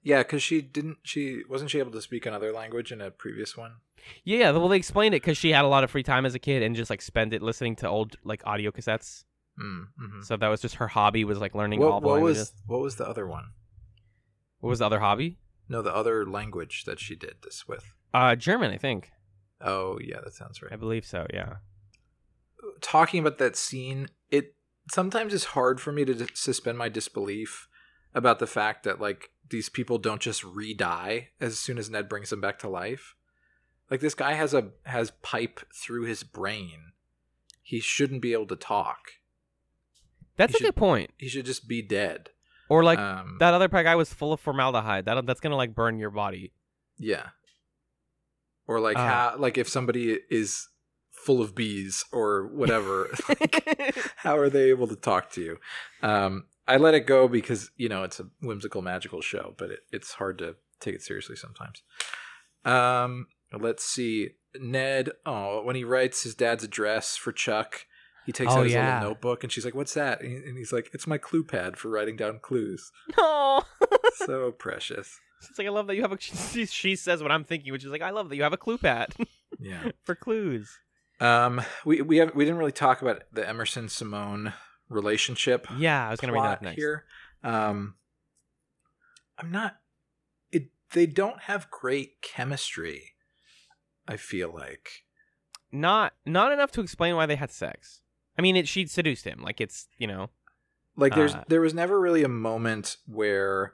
[0.04, 0.98] Yeah, because she didn't.
[1.04, 3.76] She wasn't she able to speak another language in a previous one.
[4.24, 6.40] Yeah, well, they explained it because she had a lot of free time as a
[6.40, 9.24] kid and just like spent it listening to old like audio cassettes.
[9.60, 10.24] Mm, mhm.
[10.24, 12.38] So that was just her hobby was like learning all What, the what languages.
[12.40, 13.46] was what was the other one?
[14.60, 15.40] What was the other hobby?
[15.70, 17.94] No, the other language that she did this with.
[18.14, 19.12] Uh, German, I think.
[19.62, 20.72] Oh yeah, that sounds right.
[20.72, 21.26] I believe so.
[21.34, 21.56] Yeah.
[22.82, 24.10] Talking about that scene,
[24.92, 27.68] sometimes it's hard for me to d- suspend my disbelief
[28.14, 32.30] about the fact that like these people don't just re-die as soon as Ned brings
[32.30, 33.16] them back to life.
[33.92, 36.92] Like this guy has a has pipe through his brain.
[37.62, 39.00] He shouldn't be able to talk.
[40.38, 41.12] That's You a good point.
[41.18, 42.30] He should just be dead.
[42.68, 45.06] Or like um, that other guy was full of formaldehyde.
[45.06, 46.52] That that's gonna like burn your body.
[46.98, 47.28] Yeah.
[48.68, 49.06] Or like Uh.
[49.08, 50.68] how like if somebody is
[51.26, 55.58] full of bees or whatever, like, how are they able to talk to you?
[56.02, 59.80] Um, I let it go because you know it's a whimsical magical show, but it,
[59.92, 61.82] it's hard to take it seriously sometimes.
[62.64, 64.30] Um, let's see.
[64.60, 67.86] Ned, oh, when he writes his dad's address for Chuck,
[68.26, 68.96] he takes Oh, out his yeah.
[69.00, 71.90] little notebook, and she's like, "What's that?" And, he's like, "It's my clue pad for
[71.90, 73.64] writing down clues." no.
[74.16, 75.20] so precious.
[75.50, 76.18] It's like I love that you have a.
[76.20, 78.58] She, she says what I'm thinking, which is like I love that you have a
[78.58, 79.14] clue pad
[79.60, 79.92] Yeah.
[80.06, 80.80] for clues.
[81.20, 84.54] Um, we we have we didn't really talk about the Emerson Simone
[84.90, 85.68] relationship.
[85.78, 86.76] Yeah, I was gonna read that next.
[86.76, 87.06] here.
[87.44, 87.96] Um,
[89.38, 89.78] I'm not.
[90.52, 93.14] It they don't have great chemistry.
[94.08, 94.90] I feel like.
[95.72, 98.02] Not not enough to explain why they had sex.
[98.38, 99.42] I mean, it she seduced him.
[99.42, 100.30] Like it's you know.
[100.98, 103.74] Like there's Uh, there was never really a moment where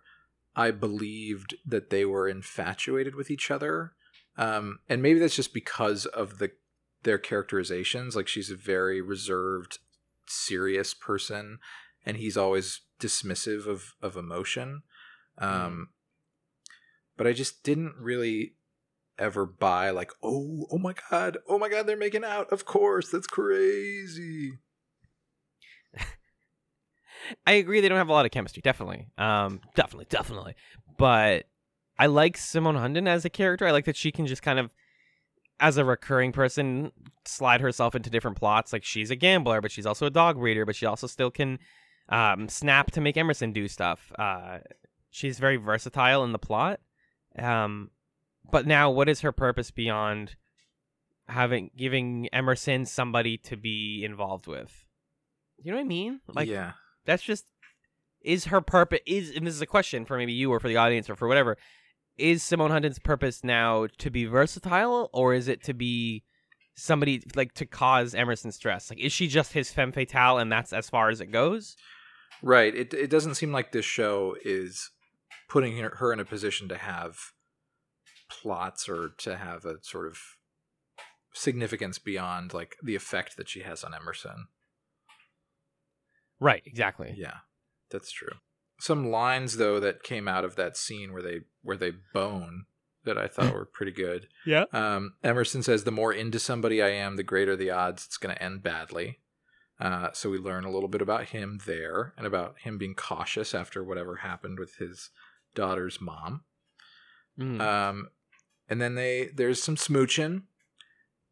[0.56, 3.94] I believed that they were infatuated with each other.
[4.38, 6.52] Um, and maybe that's just because of the
[7.04, 8.16] their characterizations.
[8.16, 9.80] Like she's a very reserved,
[10.28, 11.60] serious person,
[12.06, 14.84] and he's always dismissive of of emotion.
[15.38, 15.90] Um,
[17.18, 18.56] but I just didn't really
[19.18, 22.52] ever buy like, oh, oh my god, oh my god, they're making out.
[22.52, 24.54] Of course, that's crazy.
[27.46, 29.08] I agree they don't have a lot of chemistry, definitely.
[29.18, 30.56] Um definitely, definitely.
[30.98, 31.46] But
[31.98, 33.68] I like Simone Hundin as a character.
[33.68, 34.72] I like that she can just kind of
[35.62, 36.92] as a recurring person
[37.24, 38.74] slide herself into different plots.
[38.74, 41.60] Like she's a gambler, but she's also a dog breeder, but she also still can
[42.10, 44.12] um snap to make Emerson do stuff.
[44.18, 44.58] Uh
[45.12, 46.82] she's very versatile in the plot.
[47.38, 47.92] Um
[48.52, 50.36] but now what is her purpose beyond
[51.28, 54.86] having giving Emerson somebody to be involved with?
[55.60, 56.22] You know what I mean?
[56.28, 56.74] Like yeah.
[57.06, 57.46] that's just
[58.20, 60.78] is her purpose is and this is a question for maybe you or for the
[60.78, 61.58] audience or for whatever
[62.22, 66.24] is simone huntington's purpose now to be versatile or is it to be
[66.76, 70.72] somebody like to cause emerson stress like is she just his femme fatale and that's
[70.72, 71.76] as far as it goes
[72.42, 72.76] Right.
[72.76, 74.90] It it doesn't seem like this show is
[75.50, 77.18] putting her, her in a position to have
[78.30, 80.18] plots or to have a sort of
[81.34, 84.48] significance beyond like the effect that she has on Emerson.
[86.40, 87.38] right exactly Yeah.
[87.90, 88.36] That's true.
[88.82, 92.66] Some lines though that came out of that scene where they where they bone
[93.04, 94.28] that I thought were pretty good.
[94.44, 98.18] yeah Um, Emerson says, "The more into somebody I am, the greater the odds it's
[98.18, 99.20] going to end badly."
[99.80, 103.54] Uh, so we learn a little bit about him there, and about him being cautious
[103.54, 105.12] after whatever happened with his
[105.54, 106.42] daughter's mom.
[107.40, 107.62] Mm.
[107.62, 108.10] Um,
[108.68, 110.44] and then they there's some smooching,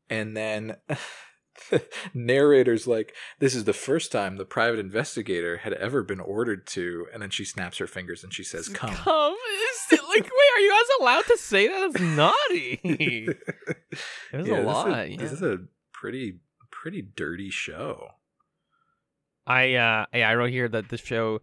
[0.07, 0.77] and then
[2.13, 7.07] narrator's like, "This is the first time the private investigator had ever been ordered to,"
[7.13, 9.33] and then she snaps her fingers and she says, "Come." come
[9.91, 12.79] is it, like wait are you guys allowed to say that that's naughty
[14.31, 15.59] there's Yeah, a this is lot This is a
[15.93, 16.39] pretty
[16.71, 18.07] pretty dirty show.
[19.45, 21.41] I uh yeah, I wrote here that the show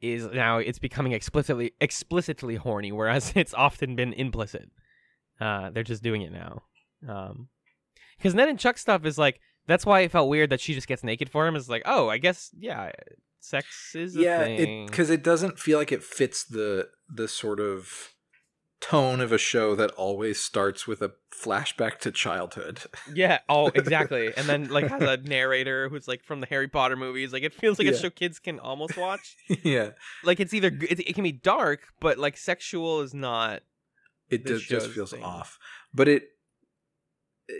[0.00, 4.70] is now it's becoming explicitly explicitly horny, whereas it's often been implicit.
[5.40, 6.62] Uh they're just doing it now.
[7.08, 7.48] Um
[8.16, 10.88] because Ned and Chuck stuff is like that's why it felt weird that she just
[10.88, 11.56] gets naked for him.
[11.56, 12.90] Is like, oh, I guess yeah,
[13.40, 18.10] sex is a yeah, because it, doesn't feel like it fits the the sort of
[18.80, 22.80] tone of a show that always starts with a flashback to childhood.
[23.14, 24.32] yeah, oh, exactly.
[24.36, 27.32] and then like has a narrator who's like from the Harry Potter movies.
[27.32, 27.98] Like it feels like a Yeah.
[27.98, 29.36] show kids can almost watch.
[29.62, 29.90] yeah,
[30.22, 33.62] like it's either it, it can be dark, but like sexual is not.
[34.28, 35.22] it just feels thing.
[35.22, 35.58] off.
[35.94, 36.28] But it,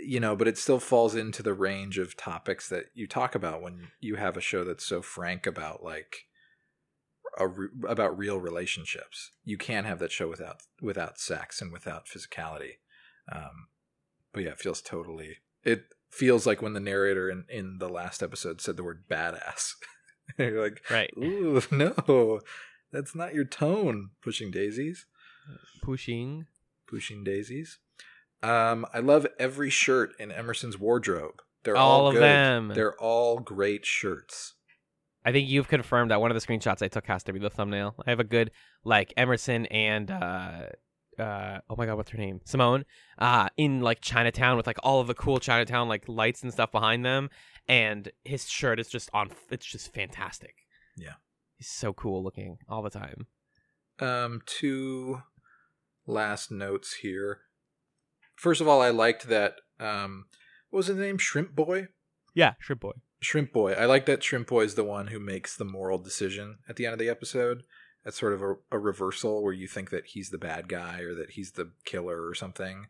[0.02, 3.62] you know, but it still falls into the range of topics that you talk about
[3.62, 6.24] when you have a show that's so frank about like
[7.38, 9.30] a re- about real relationships.
[9.44, 12.74] You can't have that show without without sex and without physicality.
[13.30, 13.68] Um,
[14.32, 15.38] but yeah, it feels totally.
[15.64, 19.72] It feels like when the narrator in in the last episode said the word badass.
[20.38, 21.10] You're like, Right.
[21.18, 22.40] ooh, no,
[22.90, 24.10] that's not your tone.
[24.22, 25.04] Pushing daisies
[25.82, 26.46] Pushing.
[26.88, 27.78] pushing daisies.
[28.44, 31.40] Um, I love every shirt in Emerson's wardrobe.
[31.64, 32.22] They're All all, of good.
[32.22, 32.68] them.
[32.68, 34.54] They're all great shirts.
[35.24, 37.48] I think you've confirmed that one of the screenshots I took has to be the
[37.48, 37.94] thumbnail.
[38.06, 38.50] I have a good
[38.84, 40.66] like Emerson and uh
[41.18, 42.40] uh oh my god, what's her name?
[42.44, 42.84] Simone.
[43.18, 46.70] Uh in like Chinatown with like all of the cool Chinatown like lights and stuff
[46.70, 47.30] behind them.
[47.66, 50.54] And his shirt is just on it's just fantastic.
[50.98, 51.14] Yeah.
[51.56, 53.26] He's so cool looking all the time.
[54.00, 55.22] Um, two
[56.06, 57.40] last notes here.
[58.34, 59.56] First of all, I liked that.
[59.80, 60.26] Um,
[60.70, 61.18] what was his name?
[61.18, 61.88] Shrimp Boy.
[62.34, 62.92] Yeah, Shrimp Boy.
[63.20, 63.72] Shrimp Boy.
[63.72, 66.86] I like that Shrimp Boy is the one who makes the moral decision at the
[66.86, 67.62] end of the episode.
[68.04, 71.14] That's sort of a, a reversal where you think that he's the bad guy or
[71.14, 72.86] that he's the killer or something.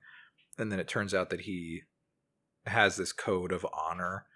[0.59, 1.82] And then it turns out that he
[2.66, 4.26] has this code of honor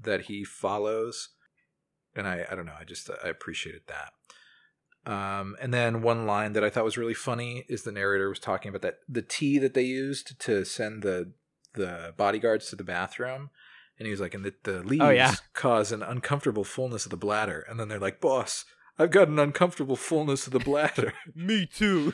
[0.00, 1.30] that he follows.
[2.14, 4.12] And I, I don't know, I just I appreciated that.
[5.06, 8.40] Um, and then one line that I thought was really funny is the narrator was
[8.40, 11.32] talking about that the tea that they used to send the
[11.74, 13.50] the bodyguards to the bathroom,
[13.98, 15.34] and he was like, and the, the leaves Oh, yeah.
[15.52, 18.64] cause an uncomfortable fullness of the bladder, and then they're like, boss,
[18.98, 21.12] I've got an uncomfortable fullness of the bladder.
[21.34, 22.12] Me too.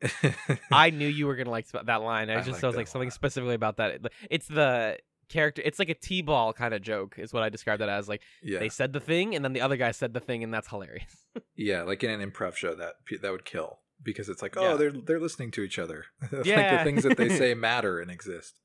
[0.72, 2.28] I knew you were gonna like that line.
[2.28, 4.00] I I just I was like something specifically about that.
[4.30, 4.98] It's the
[5.32, 5.62] character.
[5.64, 8.08] It's like a t-ball kind of joke, is what I describe that as.
[8.08, 10.52] Like yeah, they said the thing, and then the other guy said the thing, and
[10.54, 11.16] that's hilarious.
[11.56, 14.62] yeah, like in an improv show that that would kill because it's like, Yeah.
[14.72, 16.04] oh, they're they're listening to each other.
[16.32, 18.60] like the things that they say matter and exist.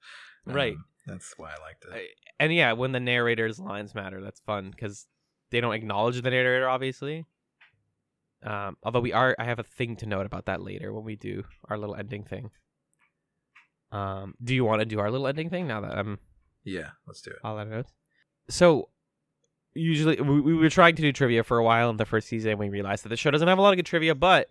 [0.46, 0.74] Right.
[0.74, 1.94] Um, that's why I liked it.
[1.94, 2.08] I-
[2.40, 5.08] and yeah, when the narrator's lines matter, that's fun because
[5.50, 7.26] they don't acknowledge the narrator, obviously.
[8.44, 11.16] Um, although we are, I have a thing to note about that later when we
[11.16, 12.52] do our little ending thing.
[13.92, 16.20] Um, do you want to do our little ending thing now that I'm
[16.68, 17.38] yeah, let's do it.
[17.44, 17.94] of notes?
[18.50, 18.90] So,
[19.74, 22.52] usually we, we were trying to do trivia for a while in the first season.
[22.52, 24.50] and We realized that the show doesn't have a lot of good trivia, but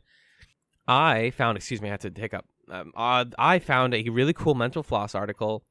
[0.89, 2.47] I found, excuse me, I had to hiccup.
[2.71, 5.65] Um, uh, I found a really cool mental floss article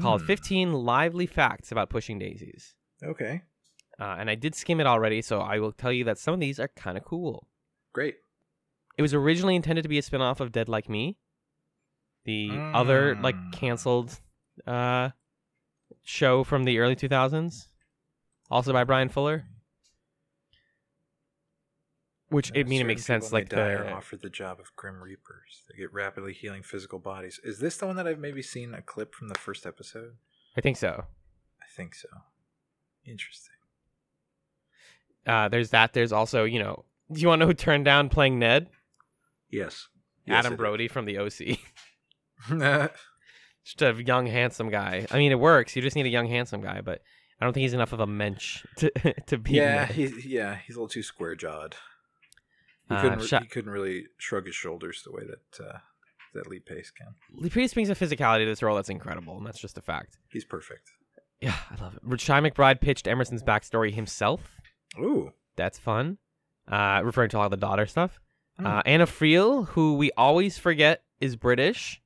[0.00, 2.74] called Mm, 15 Lively Facts About Pushing Daisies.
[3.02, 3.42] Okay,
[4.00, 6.40] Uh, and I did skim it already, so I will tell you that some of
[6.40, 7.48] these are kind of cool.
[7.92, 8.16] great.
[8.96, 11.16] It was originally intended to be a spin-off of Dead Like Me,
[12.24, 13.52] the other like Mm.
[13.52, 14.20] canceled
[14.66, 15.10] uh,
[16.08, 17.66] show from the early 2000s,
[18.50, 19.44] also by Brian Fuller.
[22.30, 23.32] Which I mean, it makes sense.
[23.32, 25.62] Like they die are the offered the job of grim reapers.
[25.70, 27.40] They get rapidly healing physical bodies.
[27.42, 30.12] Is this the one that I've maybe seen a clip from the first episode?
[30.54, 31.04] I think so.
[31.60, 32.08] I think so.
[33.06, 33.54] Interesting.
[35.26, 35.94] Uh, there's that.
[35.94, 36.84] There's also you know.
[37.10, 38.68] Do you want to know who turned down playing Ned?
[39.50, 39.88] Yes.
[40.28, 41.58] Adam Brody from the OC.
[43.76, 45.06] Just a young handsome guy.
[45.10, 45.76] I mean, it works.
[45.76, 47.02] You just need a young handsome guy, but
[47.40, 48.90] I don't think he's enough of a mensch to
[49.26, 49.52] to be.
[49.52, 51.76] yeah, he's yeah, he's a little too square jawed.
[52.88, 55.78] He Uh, couldn't re- he couldn't really shrug his shoulders the way that uh,
[56.34, 57.08] that Lee Pace can.
[57.32, 60.16] Lee Pace brings a physicality to this role that's incredible, and that's just a fact.
[60.30, 60.90] He's perfect.
[61.40, 62.02] Yeah, I love it.
[62.02, 64.40] Chi McBride pitched Emerson's backstory himself.
[64.98, 65.32] Ooh.
[65.56, 66.18] That's fun.
[66.66, 68.18] Uh, referring to all the daughter stuff.
[68.58, 68.66] Hmm.
[68.66, 72.00] Uh, Anna Friel, who we always forget is British.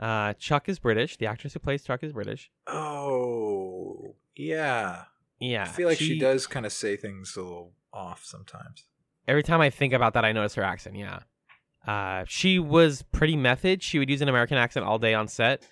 [0.00, 1.18] Uh, Chuck is British.
[1.18, 2.50] The actress who plays Chuck is British.
[2.66, 5.04] Oh, yeah.
[5.38, 8.84] Yeah, I feel like she, does kind of say things a little off sometimes.
[9.26, 10.96] every time I think about that, I notice her accent.
[10.96, 11.20] Yeah.
[11.86, 13.82] Uh, she was pretty method.
[13.82, 15.66] She would use an American accent all day on set,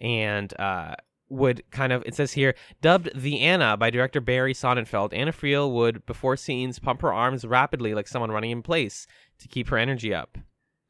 [0.00, 0.96] and uh,
[1.28, 2.02] would kind of.
[2.04, 5.12] It says here, dubbed the Anna by director Barry Sonnenfeld.
[5.12, 9.06] Anna Friel would, before scenes, pump her arms rapidly like someone running in place
[9.38, 10.36] to keep her energy up.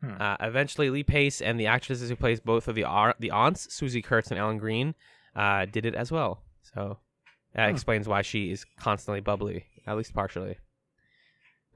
[0.03, 0.21] Hmm.
[0.21, 3.69] Uh, eventually, Lee Pace and the actresses who plays both of the ar- the aunts,
[3.69, 4.95] Swoosie Kurtz and Ellen Greene,
[5.37, 6.43] uh, did it as well.
[6.75, 6.99] So
[7.55, 7.75] that Hmm.
[7.75, 10.59] explains why she is constantly bubbly, at least partially.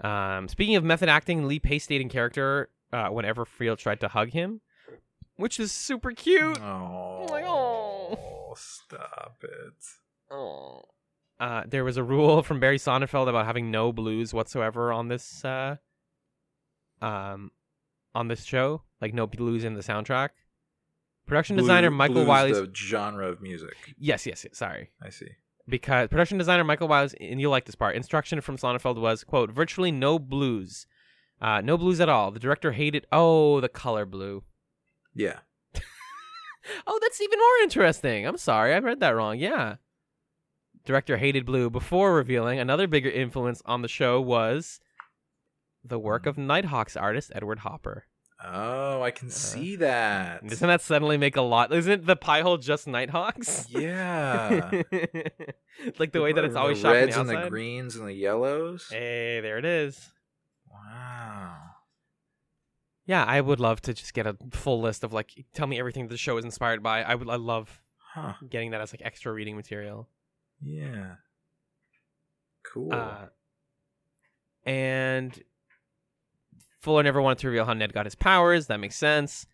[0.01, 4.09] Um, speaking of method acting, Lee Pace stayed in character uh, whenever Friel tried to
[4.09, 4.61] hug him,
[5.37, 6.61] which is super cute.
[6.61, 9.85] Oh, like, "Oh." stop it.
[10.31, 10.83] Oh.
[11.39, 15.45] Uh, there was a rule from Barry Sonnenfeld about having no blues whatsoever on this
[15.45, 15.77] uh,
[17.03, 17.51] um,
[18.17, 20.31] on this show, like no blues in the soundtrack.
[21.27, 23.75] Production designer Blue- Michael blues Wylie's the genre of music.
[23.99, 25.31] yes, yes, yes, sorry, I see.
[25.69, 27.97] because production designer Michael Wylie's and you'll like this part.
[27.97, 30.87] Instruction from Sonnenfeld was quote virtually no blues,
[31.41, 32.31] uh, no blues at all.
[32.31, 34.43] The director hated oh the color blue.
[35.15, 35.39] Yeah.
[36.85, 38.27] Oh, that's even more interesting.
[38.27, 39.39] I'm sorry, I read that wrong.
[39.39, 39.77] Yeah.
[40.85, 44.81] Director hated blue before revealing another bigger influence on the show was
[45.89, 48.05] the work of Nighthawks artist Edward Hopper.
[48.45, 50.47] Oh, I can see that.
[50.47, 51.73] Doesn't that suddenly make a lot?
[51.73, 53.67] Isn't the pie hole just Nighthawks?
[53.71, 54.71] Yeah.
[55.99, 58.07] like the way that it's The always shot from reds the and the greens and
[58.07, 58.89] the yellows.
[58.91, 60.11] Hey, there it is.
[60.71, 61.55] Wow.
[63.07, 66.09] Yeah, I would love to just get a full list of like tell me everything
[66.09, 67.03] the show is inspired by.
[67.03, 67.83] I would I love
[68.13, 68.33] Huh.
[68.49, 70.09] getting that as like extra reading material.
[70.61, 71.17] Yeah.
[72.65, 72.93] Cool.
[72.93, 73.27] Uh,
[74.65, 75.39] and
[76.87, 78.69] Fuller never wanted to reveal how Ned got his powers.
[78.69, 79.45] That makes sense.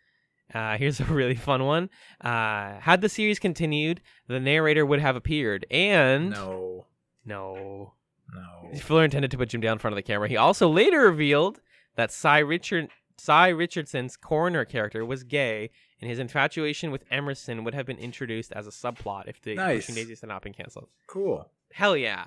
[0.53, 1.89] Uh, here's a really fun one.
[2.20, 5.64] Uh, had the series continued, the narrator would have appeared.
[5.70, 6.85] And no.
[7.24, 7.95] no,
[8.35, 8.78] No.
[8.80, 10.28] Fuller intended to put Jim Dale in front of the camera.
[10.28, 11.62] He also later revealed
[11.97, 15.70] that Sy Richard Sy Richardson's coroner character was gay,
[16.03, 19.87] and his infatuation with Emerson would have been introduced as a subplot if the Nice.
[19.87, 20.89] Pushing Daisies had not been canceled.
[21.07, 21.49] Cool.
[21.72, 22.26] Hell yeah.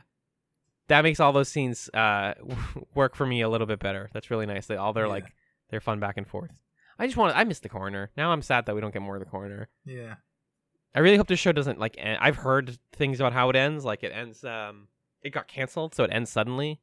[0.88, 2.34] That makes all those scenes uh,
[2.96, 4.10] work for me a little bit better.
[4.14, 4.68] That's really nice.
[4.68, 5.12] They all they're Yeah.
[5.12, 5.34] like
[5.70, 6.52] they're fun back and forth.
[7.00, 8.12] I just want I miss the coroner.
[8.16, 9.68] Now I'm sad that we don't get more of the coroner.
[9.86, 10.16] Yeah.
[10.94, 12.20] I really hope this show doesn't like end.
[12.22, 13.84] I've heard things about how it ends.
[13.84, 14.88] Like it ends um
[15.22, 16.80] it got canceled, so it ends suddenly.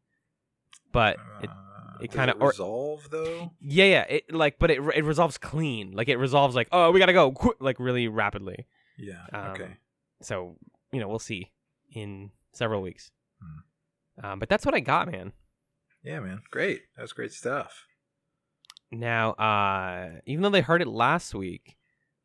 [0.90, 3.52] But it Uh, it kinda- or- resolve though.
[3.60, 5.92] yeah, yeah, it like but it it resolves clean.
[5.92, 8.66] Like it resolves like, "Oh, we got to go." like really rapidly.
[8.98, 9.24] Yeah.
[9.32, 9.76] Um, okay.
[10.20, 10.56] So,
[10.92, 11.50] you know, we'll see
[11.92, 13.10] in several weeks.
[13.40, 13.60] Hmm.
[14.22, 15.32] Um, but that's what I got, man.
[16.02, 16.42] Yeah, man.
[16.50, 16.82] Great.
[16.96, 17.86] That's great stuff.
[18.90, 21.76] Now, uh, even though they heard it last week,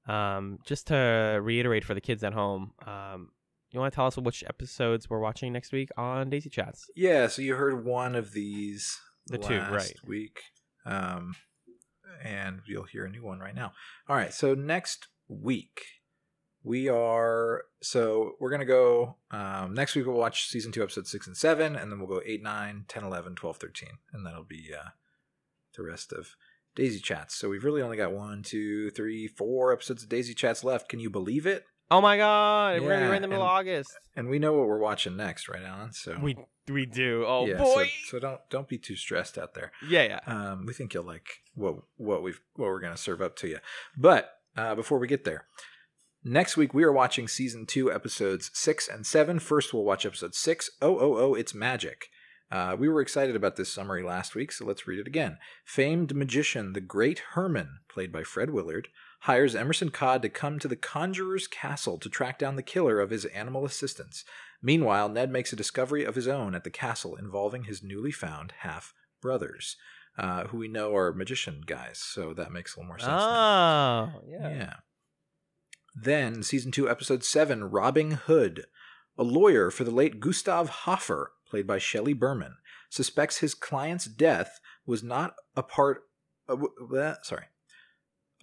[0.08, 3.30] um, just to reiterate for the kids at home, um,
[3.72, 6.90] you want to tell us which episodes we're watching next week on Daisy Chats?
[6.96, 7.28] Yeah.
[7.28, 9.94] So you heard one of these The two, last right.
[10.06, 10.40] week,
[10.86, 11.36] um,
[12.24, 13.74] and you'll hear a new one right now.
[14.10, 14.34] All right.
[14.34, 15.82] So next week
[16.68, 21.28] we are so we're gonna go um, next week we'll watch season 2 episode 6
[21.28, 24.70] and 7 and then we'll go 8 9 10 11 12 13 and that'll be
[24.78, 24.90] uh,
[25.78, 26.36] the rest of
[26.76, 30.64] daisy chats so we've really only got one two three four episodes of daisy chats
[30.64, 33.60] left can you believe it Oh my god, we're right in the middle of and-
[33.70, 33.92] August.
[34.14, 36.36] and we know what we're watching next right alan so We
[36.68, 37.24] we do.
[37.26, 37.86] Oh yeah, boy.
[38.04, 40.20] so, so don't don't be too stressed out there yeah, yeah.
[40.28, 43.48] um, we think you'll like what what we've what we're going to serve up to
[43.48, 43.60] you.
[43.96, 45.46] But uh, before we get there,
[46.24, 49.40] next week we are watching season two, episodes six and seven.
[49.40, 50.70] First, we'll watch episode six.
[50.82, 51.34] Oh oh oh!
[51.34, 52.08] It's magic.
[52.50, 55.38] Uh, we were excited about this summary last week, so let's read it again.
[55.66, 58.88] Famed magician, the Great Herman, played by Fred Willard,
[59.22, 63.10] hires Emerson Cod to come to the Conjurer's Castle to track down the killer of
[63.10, 64.24] his animal assistants.
[64.62, 68.54] Meanwhile, Ned makes a discovery of his own at the castle involving his newly found
[68.60, 69.76] half brothers,
[70.18, 73.10] uh, who we know are magician guys, so that makes a little more sense.
[73.10, 74.14] now.
[74.16, 74.50] Oh, yeah.
[74.50, 74.74] Yeah.
[76.00, 78.66] Then, season two, episode seven, Robbing Hood.
[79.18, 84.60] A lawyer for the late Gustav Hoffer, played by Shelley Berman, suspects his client's death
[84.86, 86.04] was not a part.
[86.48, 87.46] Uh, sorry.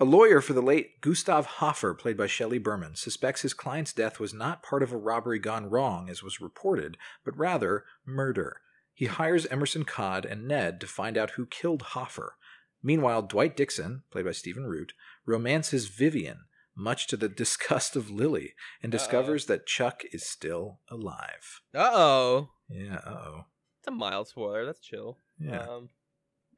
[0.00, 4.18] A lawyer for the late Gustav Hoffer, played by Shelley Berman, suspects his client's death
[4.18, 8.62] was not part of a robbery gone wrong, as was reported, but rather murder.
[8.92, 12.34] He hires Emerson Cod and Ned to find out who killed Hoffer.
[12.82, 14.92] Meanwhile, Dwight Dixon, played by Stephen Root,
[15.24, 16.46] romances Vivian,
[16.76, 18.98] much to the disgust of Lily, and Uh-oh.
[18.98, 21.60] discovers that Chuck is still alive.
[21.74, 22.48] Uh oh.
[22.68, 23.44] Yeah, uh oh.
[23.80, 24.64] It's a mild spoiler.
[24.64, 25.18] That's chill.
[25.38, 25.60] Yeah.
[25.60, 25.90] Um,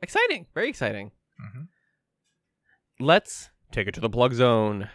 [0.03, 0.47] exciting.
[0.55, 1.11] Very exciting.
[1.39, 1.63] hmm
[2.99, 4.89] Let's take it to the plug zone.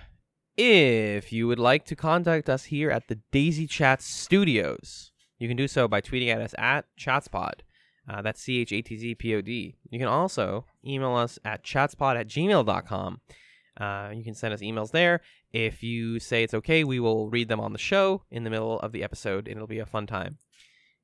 [0.57, 5.57] If you would like to contact us here at the Daisy Chat Studios, you can
[5.57, 7.61] do so by tweeting at us at Chatzpod.
[8.09, 9.77] Uh, that's C H A T Z P O D.
[9.89, 13.21] You can also email us at chatzpod at gmail.com.
[13.79, 15.21] Uh, you can send us emails there.
[15.51, 18.79] If you say it's okay, we will read them on the show in the middle
[18.79, 20.37] of the episode, and it'll be a fun time.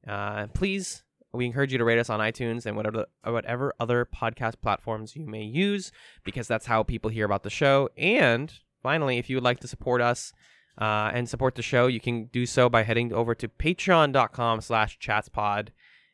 [0.08, 1.04] Uh, please,
[1.34, 5.26] we encourage you to rate us on iTunes and whatever whatever other podcast platforms you
[5.26, 5.92] may use,
[6.24, 7.90] because that's how people hear about the show.
[7.98, 10.34] And finally, if you would like to support us
[10.80, 14.98] uh, and support the show, you can do so by heading over to patreon.com slash
[15.00, 15.70] chatzpod.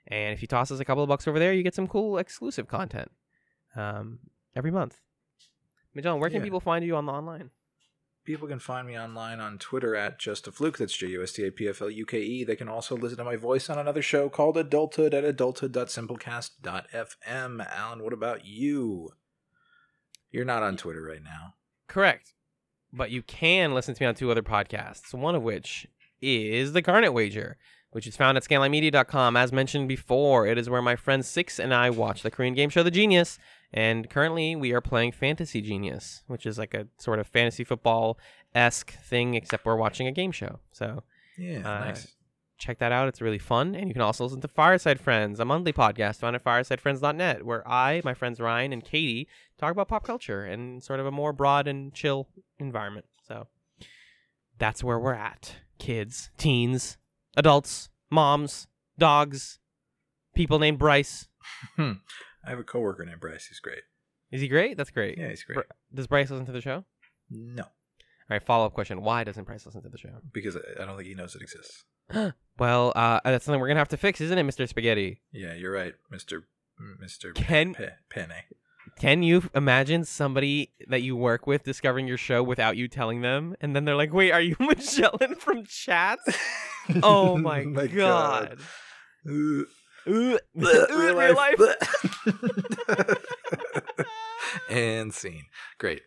[0.07, 2.17] And if you toss us a couple of bucks over there, you get some cool
[2.17, 3.09] exclusive content
[3.75, 4.19] um,
[4.55, 4.99] every month.
[5.93, 6.43] Magellan, where can Yeah.
[6.45, 7.51] people find you on the online?
[8.25, 10.77] People can find me online on Twitter at Just a Fluke.
[10.77, 12.43] That's J U S T A P F L U K E.
[12.45, 17.65] They can also listen to my voice on another show called Adulthood at adulthood.simplecast.fm.
[17.69, 19.09] Alan, what about you?
[20.31, 21.55] You're not on Twitter right now.
[21.87, 22.33] Correct.
[22.91, 25.87] But you can listen to me on two other podcasts, one of which
[26.21, 27.57] is The Garnet Wager,
[27.91, 29.35] which is found at scanlinemedia.com.
[29.35, 32.69] As mentioned before, it is where my friend Six and I watch the Korean game
[32.69, 33.37] show The Genius.
[33.73, 38.17] And currently we are playing Fantasy Genius, which is like a sort of fantasy football
[38.53, 40.59] esque thing, except we're watching a game show.
[40.71, 41.03] So
[41.37, 42.15] Yeah, Uh, nice.
[42.59, 43.07] check that out.
[43.07, 43.73] It's really fun.
[43.73, 47.67] And you can also listen to Fireside Friends, a monthly podcast found at firesidefriends.net, where
[47.67, 51.33] I, my friends Ryan and Katie, talk about pop culture in sort of a more
[51.33, 52.27] broad and chill
[52.59, 53.07] environment.
[53.27, 53.47] So
[54.59, 55.55] that's where we're at.
[55.79, 56.97] Kids, teens,
[57.35, 58.67] adults, moms,
[58.99, 59.57] dogs,
[60.35, 61.27] people named Bryce.
[62.45, 63.45] I have a coworker named Bryce.
[63.47, 63.81] He's great.
[64.31, 64.77] Is he great?
[64.77, 65.17] That's great.
[65.17, 65.55] Yeah, he's great.
[65.55, 66.83] Br- Does Bryce listen to the show?
[67.29, 67.69] No, All
[68.29, 68.43] right.
[68.43, 69.01] follow up question.
[69.01, 70.19] Why doesn't Bryce listen to the show?
[70.33, 71.83] because I don't think he knows it exists.
[72.59, 74.69] Well, uh, that's something we're going to have to fix, isn't it, Mr.
[74.69, 75.23] Spaghetti?
[75.31, 76.43] Yeah, you're right, Mister
[76.99, 78.43] Mister Can- Pe- Penne.
[78.99, 83.55] Can you imagine somebody that you work with discovering your show without you telling them?
[83.59, 86.21] And then they're like, wait, are you Magellan from Chats?
[87.01, 88.59] Oh my, god.
[89.27, 89.65] Ugh.
[90.07, 91.57] Ooh, Blech, real life.
[91.57, 93.17] blech.
[94.69, 95.45] and scene.
[95.79, 96.01] Great.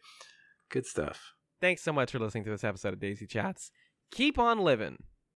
[0.71, 1.33] Good stuff.
[1.61, 3.71] Thanks so much for listening to this episode of Daisy Chats.
[4.11, 4.99] Keep on living.